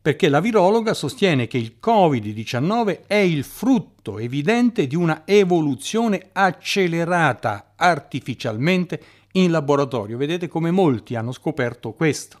perché 0.00 0.28
la 0.28 0.40
virologa 0.40 0.94
sostiene 0.94 1.46
che 1.46 1.58
il 1.58 1.76
Covid-19 1.80 3.06
è 3.06 3.14
il 3.14 3.44
frutto 3.44 4.18
evidente 4.18 4.88
di 4.88 4.96
una 4.96 5.22
evoluzione 5.24 6.30
accelerata 6.32 7.74
artificialmente 7.76 9.00
in 9.32 9.52
laboratorio. 9.52 10.16
Vedete 10.16 10.48
come 10.48 10.72
molti 10.72 11.14
hanno 11.14 11.30
scoperto 11.30 11.92
questo. 11.92 12.40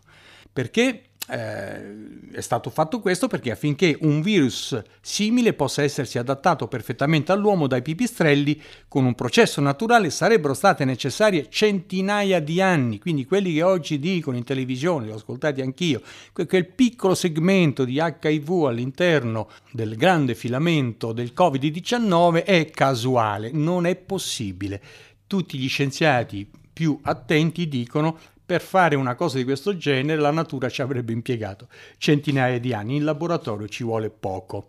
Perché 0.52 1.11
eh, 1.28 2.30
è 2.32 2.40
stato 2.40 2.68
fatto 2.68 3.00
questo 3.00 3.28
perché 3.28 3.52
affinché 3.52 3.96
un 4.00 4.20
virus 4.22 4.80
simile 5.00 5.52
possa 5.52 5.82
essersi 5.82 6.18
adattato 6.18 6.66
perfettamente 6.66 7.30
all'uomo 7.30 7.66
dai 7.66 7.82
pipistrelli 7.82 8.60
con 8.88 9.04
un 9.04 9.14
processo 9.14 9.60
naturale 9.60 10.10
sarebbero 10.10 10.54
state 10.54 10.84
necessarie 10.84 11.48
centinaia 11.48 12.40
di 12.40 12.60
anni, 12.60 12.98
quindi 12.98 13.24
quelli 13.24 13.54
che 13.54 13.62
oggi 13.62 13.98
dicono 13.98 14.36
in 14.36 14.44
televisione, 14.44 15.06
li 15.06 15.12
ho 15.12 15.16
ascoltati 15.16 15.60
anch'io, 15.60 16.02
quel 16.32 16.66
piccolo 16.66 17.14
segmento 17.14 17.84
di 17.84 18.00
HIV 18.02 18.64
all'interno 18.66 19.48
del 19.70 19.96
grande 19.96 20.34
filamento 20.34 21.12
del 21.12 21.32
Covid-19 21.36 22.44
è 22.44 22.70
casuale, 22.70 23.50
non 23.52 23.86
è 23.86 23.94
possibile. 23.94 24.80
Tutti 25.26 25.56
gli 25.56 25.68
scienziati 25.68 26.48
più 26.72 26.98
attenti 27.02 27.68
dicono 27.68 28.18
per 28.52 28.60
fare 28.60 28.96
una 28.96 29.14
cosa 29.14 29.38
di 29.38 29.44
questo 29.44 29.78
genere 29.78 30.20
la 30.20 30.30
natura 30.30 30.68
ci 30.68 30.82
avrebbe 30.82 31.10
impiegato 31.10 31.68
centinaia 31.96 32.60
di 32.60 32.74
anni, 32.74 32.96
in 32.96 33.04
laboratorio 33.04 33.66
ci 33.66 33.82
vuole 33.82 34.10
poco. 34.10 34.68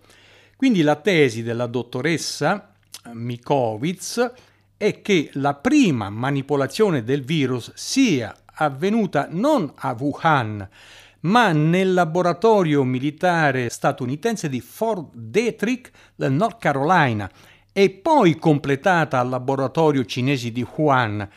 Quindi 0.55 0.83
la 0.83 0.95
tesi 0.95 1.43
della 1.43 1.65
dottoressa 1.65 2.75
Mikovic 3.11 4.31
è 4.77 5.01
che 5.01 5.29
la 5.33 5.55
prima 5.55 6.09
manipolazione 6.09 7.03
del 7.03 7.25
virus 7.25 7.73
sia 7.73 8.33
avvenuta 8.53 9.27
non 9.29 9.69
a 9.75 9.93
Wuhan, 9.99 10.65
ma 11.21 11.51
nel 11.51 11.91
laboratorio 11.91 12.85
militare 12.85 13.67
statunitense 13.67 14.47
di 14.47 14.61
Fort 14.61 15.09
Detrick 15.13 15.91
North 16.15 16.57
Carolina 16.57 17.29
e 17.73 17.89
poi 17.89 18.37
completata 18.37 19.19
al 19.19 19.27
laboratorio 19.27 20.05
cinese 20.05 20.53
di 20.53 20.65
Wuhan 20.73 21.29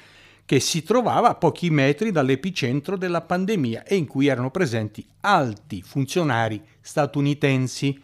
che 0.47 0.61
si 0.61 0.85
trovava 0.85 1.31
a 1.31 1.35
pochi 1.35 1.71
metri 1.71 2.13
dall'epicentro 2.13 2.97
della 2.97 3.21
pandemia 3.21 3.83
e 3.83 3.97
in 3.97 4.07
cui 4.07 4.29
erano 4.29 4.51
presenti 4.53 5.05
alti 5.23 5.83
funzionari 5.83 6.63
statunitensi. 6.81 8.01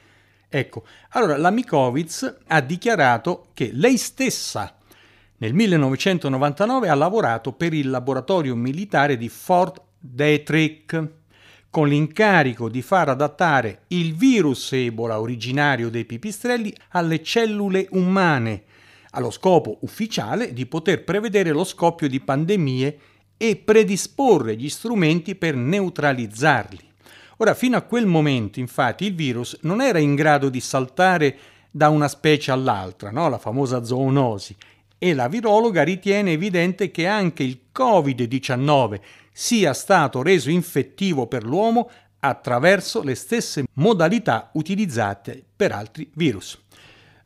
Ecco, 0.49 0.85
allora 1.11 1.39
la 1.39 1.51
Mikovic 1.51 2.41
ha 2.49 2.61
dichiarato 2.61 3.47
che 3.55 3.71
lei 3.73 3.97
stessa 3.97 4.77
nel 5.39 5.55
1999 5.55 6.89
ha 6.89 6.95
lavorato 6.95 7.53
per 7.53 7.73
il 7.73 7.89
laboratorio 7.89 8.55
militare 8.57 9.17
di 9.17 9.29
Fort 9.29 9.81
Detrick 9.99 11.11
con 11.71 11.89
l'incarico 11.89 12.69
di 12.69 12.83
far 12.83 13.09
adattare 13.09 13.85
il 13.89 14.15
virus 14.15 14.73
Ebola 14.73 15.21
originario 15.21 15.91
dei 15.91 16.05
pipistrelli 16.05 16.75
alle 16.91 17.23
cellule 17.23 17.87
umane 17.93 18.65
allo 19.13 19.31
scopo 19.31 19.79
ufficiale 19.81 20.53
di 20.53 20.67
poter 20.67 21.05
prevedere 21.05 21.51
lo 21.51 21.65
scoppio 21.65 22.09
di 22.09 22.21
pandemie 22.21 22.99
e 23.37 23.57
predisporre 23.57 24.57
gli 24.57 24.69
strumenti 24.69 25.35
per 25.35 25.57
neutralizzarli. 25.57 26.91
Ora, 27.39 27.55
fino 27.55 27.77
a 27.77 27.83
quel 27.83 28.07
momento, 28.07 28.61
infatti, 28.61 29.07
il 29.07 29.15
virus 29.15 29.59
non 29.63 29.81
era 29.81 29.99
in 29.99 30.15
grado 30.15 30.49
di 30.49 30.61
saltare 30.61 31.37
da 31.71 31.89
una 31.89 32.07
specie 32.07 32.53
all'altra, 32.53 33.11
no? 33.11 33.29
la 33.29 33.39
famosa 33.39 33.83
zoonosi, 33.83 34.55
e 34.99 35.15
la 35.15 35.27
virologa 35.27 35.83
ritiene 35.83 36.33
evidente 36.33 36.93
che 36.93 37.09
anche 37.09 37.43
il 37.43 37.63
Covid-19 37.77 39.01
sia 39.33 39.73
stato 39.73 40.23
reso 40.23 40.51
infettivo 40.51 41.27
per 41.27 41.43
l'uomo 41.43 41.91
attraverso 42.21 43.03
le 43.03 43.17
stesse 43.17 43.65
modalità 43.75 44.51
utilizzate 44.53 45.43
per 45.57 45.73
altri 45.73 46.09
virus. 46.15 46.62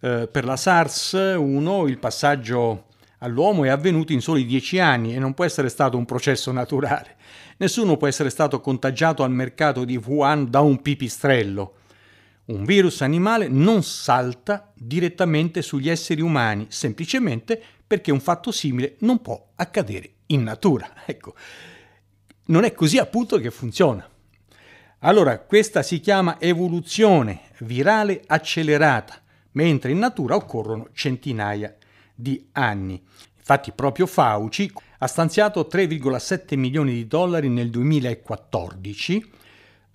Eh, 0.01 0.29
per 0.31 0.45
la 0.45 0.57
SARS-1 0.57 1.89
il 1.89 1.99
passaggio 1.99 2.87
all'uomo 3.19 3.65
è 3.65 3.69
avvenuto 3.69 4.13
in 4.13 4.21
soli 4.21 4.45
dieci 4.45 4.79
anni 4.79 5.15
e 5.15 5.19
non 5.19 5.35
può 5.35 5.45
essere 5.45 5.69
stato 5.69 5.97
un 5.97 6.05
processo 6.05 6.53
naturale. 6.53 7.17
Nessuno 7.59 7.97
può 7.97 8.07
essere 8.07 8.31
stato 8.31 8.61
contagiato 8.61 9.23
al 9.23 9.31
mercato 9.31 9.85
di 9.85 9.97
Wuhan 9.97 10.51
da 10.51 10.61
un 10.61 10.83
pipistrello. 10.83 11.75
Un 12.47 12.65
virus 12.65 13.01
animale 13.01 13.49
non 13.49 13.83
salta 13.83 14.71
direttamente 14.75 15.63
sugli 15.63 15.89
esseri 15.89 16.21
umani, 16.21 16.67
semplicemente 16.69 17.61
perché 17.87 18.13
un 18.13 18.21
fatto 18.21 18.53
simile 18.53 18.97
non 19.01 19.21
può 19.21 19.53
accadere 19.57 20.11
in 20.27 20.43
natura. 20.43 20.93
Ecco, 21.07 21.35
non 22.47 22.65
è 22.65 22.73
così 22.73 22.99
appunto 22.99 23.39
che 23.39 23.51
funziona. 23.51 24.09
Allora, 25.01 25.39
questa 25.41 25.83
si 25.83 26.01
chiama 26.01 26.41
evoluzione 26.41 27.41
virale 27.61 28.23
accelerata 28.27 29.23
mentre 29.57 29.90
in 29.90 29.99
natura 29.99 30.37
occorrono 30.37 30.88
centinaia 30.92 31.77
di 32.14 32.49
anni. 32.53 33.03
Infatti 33.37 33.73
proprio 33.73 34.07
Fauci 34.07 34.73
ha 34.99 35.07
stanziato 35.07 35.69
3,7 35.71 36.57
milioni 36.57 36.92
di 36.92 37.07
dollari 37.07 37.49
nel 37.49 37.71
2014 37.71 39.31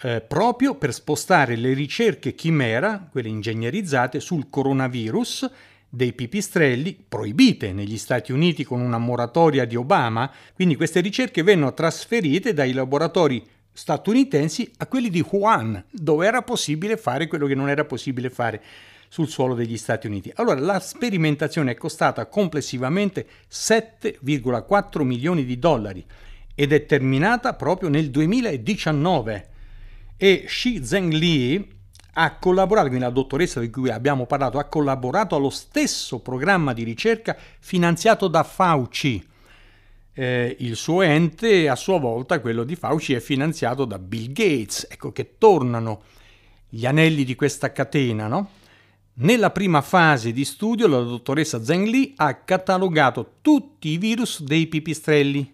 eh, 0.03 0.21
proprio 0.21 0.75
per 0.75 0.93
spostare 0.93 1.55
le 1.55 1.73
ricerche 1.73 2.33
chimera, 2.33 3.07
quelle 3.11 3.29
ingegnerizzate, 3.29 4.19
sul 4.19 4.49
coronavirus 4.49 5.49
dei 5.87 6.13
pipistrelli 6.13 6.97
proibite 7.07 7.73
negli 7.73 7.97
Stati 7.97 8.31
Uniti 8.31 8.63
con 8.63 8.81
una 8.81 8.97
moratoria 8.97 9.65
di 9.65 9.75
Obama, 9.75 10.31
quindi 10.55 10.75
queste 10.75 11.01
ricerche 11.01 11.43
vennero 11.43 11.73
trasferite 11.73 12.53
dai 12.53 12.71
laboratori 12.71 13.45
statunitensi 13.73 14.71
a 14.77 14.87
quelli 14.87 15.09
di 15.09 15.23
Wuhan, 15.29 15.83
dove 15.91 16.25
era 16.25 16.41
possibile 16.41 16.97
fare 16.97 17.27
quello 17.27 17.45
che 17.45 17.55
non 17.55 17.69
era 17.69 17.85
possibile 17.85 18.29
fare 18.29 18.61
sul 19.11 19.27
suolo 19.27 19.55
degli 19.55 19.75
Stati 19.75 20.07
Uniti. 20.07 20.31
Allora 20.35 20.57
la 20.61 20.79
sperimentazione 20.79 21.71
è 21.71 21.75
costata 21.75 22.27
complessivamente 22.27 23.27
7,4 23.51 25.01
milioni 25.03 25.43
di 25.43 25.59
dollari 25.59 26.05
ed 26.55 26.71
è 26.71 26.85
terminata 26.85 27.53
proprio 27.55 27.89
nel 27.89 28.09
2019 28.09 29.49
e 30.15 30.43
Xi 30.45 30.85
Zhengli 30.85 31.67
ha 32.13 32.37
collaborato, 32.37 32.87
quindi 32.87 33.03
la 33.03 33.11
dottoressa 33.11 33.59
di 33.59 33.69
cui 33.69 33.89
abbiamo 33.89 34.25
parlato, 34.25 34.57
ha 34.59 34.63
collaborato 34.63 35.35
allo 35.35 35.49
stesso 35.49 36.19
programma 36.19 36.71
di 36.71 36.83
ricerca 36.83 37.35
finanziato 37.59 38.29
da 38.29 38.43
Fauci. 38.43 39.27
Eh, 40.13 40.55
il 40.59 40.77
suo 40.77 41.01
ente, 41.01 41.67
a 41.67 41.75
sua 41.75 41.99
volta, 41.99 42.39
quello 42.39 42.63
di 42.63 42.77
Fauci, 42.77 43.13
è 43.13 43.19
finanziato 43.19 43.83
da 43.83 43.99
Bill 43.99 44.31
Gates. 44.31 44.87
Ecco 44.89 45.11
che 45.11 45.35
tornano 45.37 46.03
gli 46.69 46.85
anelli 46.85 47.25
di 47.25 47.35
questa 47.35 47.73
catena, 47.73 48.27
no? 48.27 48.59
Nella 49.13 49.51
prima 49.51 49.81
fase 49.81 50.31
di 50.31 50.45
studio 50.45 50.87
la 50.87 51.01
dottoressa 51.01 51.63
Zheng 51.63 51.87
Li 51.87 52.13
ha 52.15 52.33
catalogato 52.35 53.35
tutti 53.41 53.89
i 53.89 53.97
virus 53.97 54.41
dei 54.41 54.67
pipistrelli, 54.67 55.53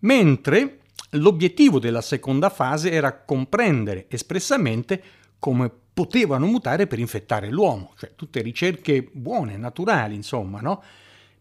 mentre 0.00 0.78
l'obiettivo 1.10 1.78
della 1.78 2.00
seconda 2.00 2.48
fase 2.48 2.90
era 2.90 3.12
comprendere 3.12 4.06
espressamente 4.08 5.02
come 5.38 5.70
potevano 5.92 6.46
mutare 6.46 6.86
per 6.86 6.98
infettare 6.98 7.50
l'uomo, 7.50 7.92
cioè 7.98 8.12
tutte 8.16 8.40
ricerche 8.40 9.08
buone, 9.12 9.56
naturali, 9.56 10.14
insomma, 10.14 10.60
no? 10.60 10.82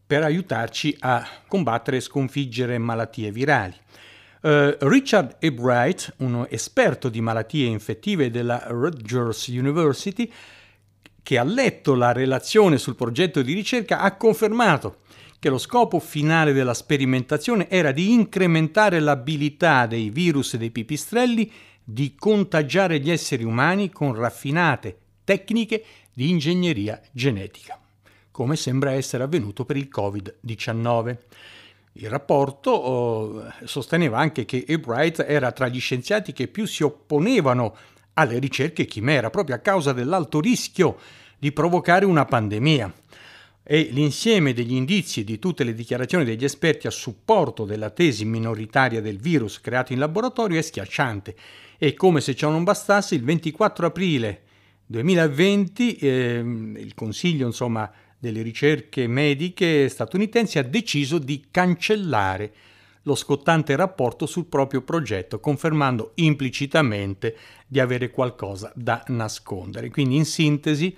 per 0.06 0.24
aiutarci 0.24 0.96
a 1.00 1.26
combattere 1.48 1.98
e 1.98 2.02
sconfiggere 2.02 2.78
malattie 2.78 3.32
virali. 3.32 3.74
Uh, 4.42 4.76
Richard 4.82 5.38
E. 5.40 5.52
Bright, 5.52 6.16
uno 6.18 6.48
esperto 6.48 7.10
di 7.10 7.20
malattie 7.20 7.66
infettive 7.66 8.30
della 8.30 8.66
Rutgers 8.68 9.48
University, 9.48 10.32
che 11.26 11.40
ha 11.40 11.44
letto 11.44 11.96
la 11.96 12.12
relazione 12.12 12.78
sul 12.78 12.96
progetto 12.96 13.42
di 13.42 13.56
ricerca, 13.56 14.00
ha 14.00 14.16
confermato 14.16 14.98
che 15.40 15.50
lo 15.50 15.58
scopo 15.58 15.98
finale 16.00 16.54
della 16.54 16.76
sperimentazione 16.76 17.68
era 17.68 17.92
di 17.92 18.14
incrementare 18.14 19.00
l'abilità 19.00 19.88
dei 19.88 20.12
virus 20.12 20.56
dei 20.56 20.70
pipistrelli 20.70 21.52
di 21.84 22.14
contagiare 22.16 23.00
gli 23.00 23.10
esseri 23.10 23.44
umani 23.44 23.90
con 23.90 24.14
raffinate 24.14 25.00
tecniche 25.24 25.84
di 26.14 26.30
ingegneria 26.30 27.02
genetica, 27.12 27.80
come 28.30 28.56
sembra 28.56 28.92
essere 28.92 29.24
avvenuto 29.24 29.66
per 29.66 29.78
il 29.78 29.90
Covid-19. 29.92 31.18
Il 31.94 32.10
rapporto 32.12 32.70
oh, 32.70 33.54
sosteneva 33.64 34.20
anche 34.20 34.46
che 34.46 34.64
Ebright 34.68 35.26
era 35.28 35.52
tra 35.52 35.70
gli 35.70 35.80
scienziati 35.80 36.34
che 36.34 36.48
più 36.48 36.66
si 36.68 36.84
opponevano 36.84 37.76
alle 38.16 38.40
ricerche 38.40 38.86
chimera, 38.86 39.30
proprio 39.30 39.56
a 39.56 39.60
causa 39.60 39.94
dell'alto 39.94 40.40
rischio 40.40 40.98
di 41.38 41.52
provocare 41.52 42.06
una 42.06 42.26
pandemia. 42.26 42.94
E 43.68 43.90
l'insieme 43.92 44.54
degli 44.54 44.74
indizi 44.74 45.22
e 45.22 45.24
di 45.24 45.40
tutte 45.40 45.64
le 45.64 45.74
dichiarazioni 45.74 46.24
degli 46.24 46.44
esperti 46.44 46.86
a 46.86 46.92
supporto 46.92 47.66
della 47.66 47.90
tesi 47.90 48.24
minoritaria 48.24 49.02
del 49.02 49.18
virus 49.18 49.60
creato 49.60 49.92
in 49.92 50.00
laboratorio 50.00 50.60
è 50.60 50.62
schiacciante. 50.62 51.36
E 51.78 51.94
come 51.96 52.22
se 52.22 52.36
ciò 52.36 52.50
non 52.50 52.64
bastasse, 52.64 53.16
il 53.16 53.24
24 53.24 53.88
aprile 53.88 54.42
2020 54.86 55.96
eh, 55.96 56.44
il 56.78 56.94
Consiglio 56.94 57.48
insomma, 57.48 57.92
delle 58.20 58.44
ricerche 58.44 59.08
mediche 59.08 59.90
statunitensi 59.90 60.60
ha 60.60 60.64
deciso 60.64 61.18
di 61.18 61.46
cancellare 61.50 62.54
lo 63.06 63.16
scottante 63.16 63.76
rapporto 63.76 64.26
sul 64.26 64.46
proprio 64.46 64.82
progetto, 64.82 65.40
confermando 65.40 66.12
implicitamente 66.16 67.36
di 67.68 67.80
avere 67.80 68.10
qualcosa 68.10 68.72
da 68.76 69.04
nascondere. 69.08 69.90
Quindi, 69.90 70.16
in 70.16 70.26
sintesi, 70.26 70.96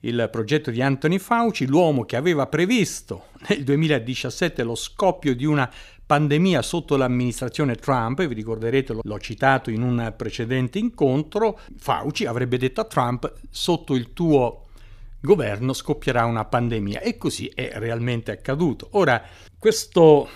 il 0.00 0.28
progetto 0.30 0.70
di 0.70 0.80
Anthony 0.80 1.18
Fauci, 1.18 1.66
l'uomo 1.66 2.04
che 2.04 2.16
aveva 2.16 2.46
previsto 2.46 3.26
nel 3.48 3.64
2017 3.64 4.62
lo 4.62 4.74
scoppio 4.74 5.34
di 5.34 5.44
una 5.44 5.70
pandemia 6.06 6.62
sotto 6.62 6.96
l'amministrazione 6.96 7.74
Trump, 7.74 8.24
vi 8.26 8.34
ricorderete, 8.34 8.96
l'ho 9.02 9.18
citato 9.18 9.70
in 9.70 9.82
un 9.82 10.14
precedente 10.16 10.78
incontro, 10.78 11.58
Fauci 11.76 12.24
avrebbe 12.24 12.56
detto 12.58 12.80
a 12.80 12.84
Trump 12.84 13.32
sotto 13.50 13.94
il 13.94 14.12
tuo 14.12 14.66
governo 15.20 15.72
scoppierà 15.72 16.24
una 16.24 16.44
pandemia 16.44 17.00
e 17.00 17.18
così 17.18 17.50
è 17.52 17.72
realmente 17.74 18.30
accaduto. 18.30 18.88
Ora, 18.92 19.22
questo 19.58 20.28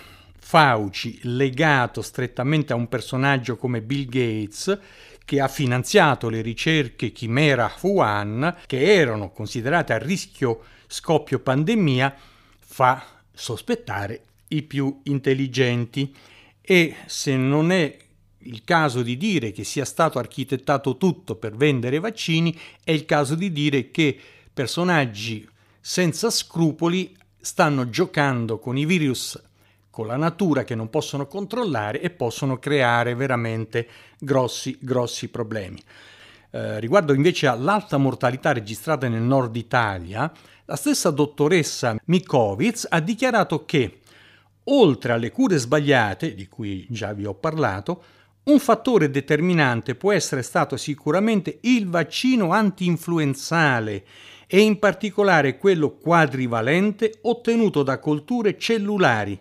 Fauci 0.45 1.21
legato 1.23 2.03
strettamente 2.03 2.73
a 2.73 2.77
un 2.77 2.89
personaggio 2.89 3.57
come 3.57 3.81
Bill 3.81 4.07
Gates, 4.07 4.79
che 5.25 5.41
ha 5.41 5.47
finanziato 5.49 6.29
le 6.29 6.43
ricerche 6.43 7.13
Chimera 7.13 7.73
Wuhan, 7.81 8.57
che 8.67 8.93
erano 8.93 9.31
considerate 9.31 9.95
a 9.95 9.99
rischio 9.99 10.65
scoppio 10.89 11.39
pandemia, 11.39 12.15
fa 12.59 13.03
sospettare 13.33 14.25
i 14.49 14.63
più 14.63 15.01
intelligenti. 15.05 16.15
E 16.61 16.97
se 17.07 17.37
non 17.37 17.71
è 17.71 17.97
il 18.39 18.63
caso 18.65 19.03
di 19.03 19.17
dire 19.17 19.53
che 19.53 19.63
sia 19.63 19.85
stato 19.85 20.19
architettato 20.19 20.99
tutto 20.99 21.37
per 21.37 21.57
vendere 21.57 22.01
vaccini, 22.01 22.59
è 22.83 22.91
il 22.91 23.07
caso 23.07 23.37
di 23.37 23.53
dire 23.53 23.91
che 23.93 24.19
personaggi 24.53 25.49
senza 25.81 26.31
scrupoli 26.31 27.17
stanno 27.41 27.89
giocando 27.89 28.59
con 28.59 28.77
i 28.77 28.85
virus 28.85 29.41
con 29.93 30.07
la 30.07 30.17
natura 30.17 30.65
che 30.65 30.75
non 30.75 30.89
possono 30.89 31.27
controllare 31.27 32.01
e 32.01 32.09
possono 32.09 32.59
creare 32.59 33.15
veramente 33.15 33.87
grossi, 34.19 34.79
grossi 34.81 35.29
problemi. 35.29 35.79
Eh, 36.51 36.81
riguardo 36.81 37.13
invece 37.13 37.47
all'alta 37.47 37.99
mortalità 37.99 38.53
registrata 38.53 39.07
nel 39.07 39.21
nord 39.21 39.55
Italia, 39.55 40.33
la 40.65 40.77
stessa 40.77 41.11
dottoressa 41.11 41.97
Mikovic 42.07 42.87
ha 42.89 43.01
dichiarato 43.01 43.67
che, 43.67 44.01
oltre 44.65 45.13
alle 45.13 45.31
cure 45.31 45.59
sbagliate, 45.59 46.35
di 46.35 46.49
cui 46.49 46.87
già 46.89 47.13
vi 47.13 47.27
ho 47.27 47.35
parlato, 47.35 48.03
un 48.45 48.59
fattore 48.61 49.11
determinante 49.11 49.95
può 49.95 50.11
essere 50.11 50.41
stato 50.41 50.79
sicuramente 50.79 51.59
il 51.65 51.87
vaccino 51.87 52.51
anti-influenzale 52.53 54.05
e 54.47 54.61
in 54.61 54.79
particolare 54.79 55.59
quello 55.59 55.99
quadrivalente 55.99 57.19
ottenuto 57.21 57.83
da 57.83 57.99
colture 57.99 58.57
cellulari 58.57 59.39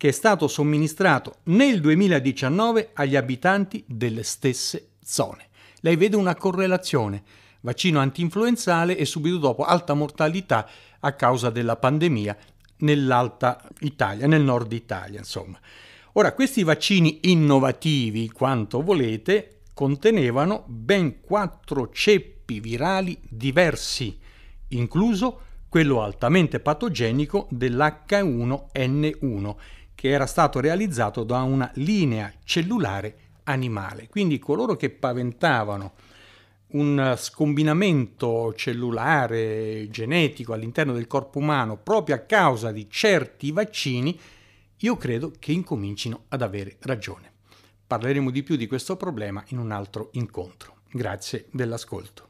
che 0.00 0.08
è 0.08 0.12
stato 0.12 0.48
somministrato 0.48 1.40
nel 1.42 1.78
2019 1.78 2.92
agli 2.94 3.16
abitanti 3.16 3.84
delle 3.86 4.22
stesse 4.22 4.92
zone. 5.04 5.48
Lei 5.80 5.96
vede 5.96 6.16
una 6.16 6.36
correlazione, 6.36 7.22
vaccino 7.60 7.98
antinfluenzale 7.98 8.96
e 8.96 9.04
subito 9.04 9.36
dopo 9.36 9.64
alta 9.64 9.92
mortalità 9.92 10.66
a 11.00 11.12
causa 11.12 11.50
della 11.50 11.76
pandemia 11.76 12.34
nell'alta 12.78 13.62
Italia, 13.80 14.26
nel 14.26 14.40
nord 14.40 14.72
Italia, 14.72 15.18
insomma. 15.18 15.60
Ora, 16.12 16.32
questi 16.32 16.62
vaccini 16.62 17.18
innovativi, 17.24 18.30
quanto 18.30 18.80
volete, 18.80 19.64
contenevano 19.74 20.64
ben 20.66 21.20
quattro 21.20 21.90
ceppi 21.90 22.58
virali 22.58 23.18
diversi, 23.28 24.18
incluso 24.68 25.40
quello 25.68 26.02
altamente 26.02 26.58
patogenico 26.58 27.48
dell'H1N1 27.50 29.54
che 30.00 30.08
era 30.08 30.24
stato 30.24 30.60
realizzato 30.60 31.24
da 31.24 31.42
una 31.42 31.70
linea 31.74 32.32
cellulare 32.42 33.16
animale. 33.44 34.08
Quindi 34.08 34.38
coloro 34.38 34.74
che 34.74 34.88
paventavano 34.88 35.92
un 36.68 37.16
scombinamento 37.18 38.54
cellulare 38.54 39.88
genetico 39.90 40.54
all'interno 40.54 40.94
del 40.94 41.06
corpo 41.06 41.38
umano 41.38 41.76
proprio 41.76 42.14
a 42.14 42.20
causa 42.20 42.72
di 42.72 42.86
certi 42.88 43.52
vaccini, 43.52 44.18
io 44.78 44.96
credo 44.96 45.32
che 45.38 45.52
incomincino 45.52 46.24
ad 46.28 46.40
avere 46.40 46.78
ragione. 46.80 47.30
Parleremo 47.86 48.30
di 48.30 48.42
più 48.42 48.56
di 48.56 48.66
questo 48.66 48.96
problema 48.96 49.44
in 49.48 49.58
un 49.58 49.70
altro 49.70 50.08
incontro. 50.12 50.76
Grazie 50.90 51.44
dell'ascolto. 51.50 52.29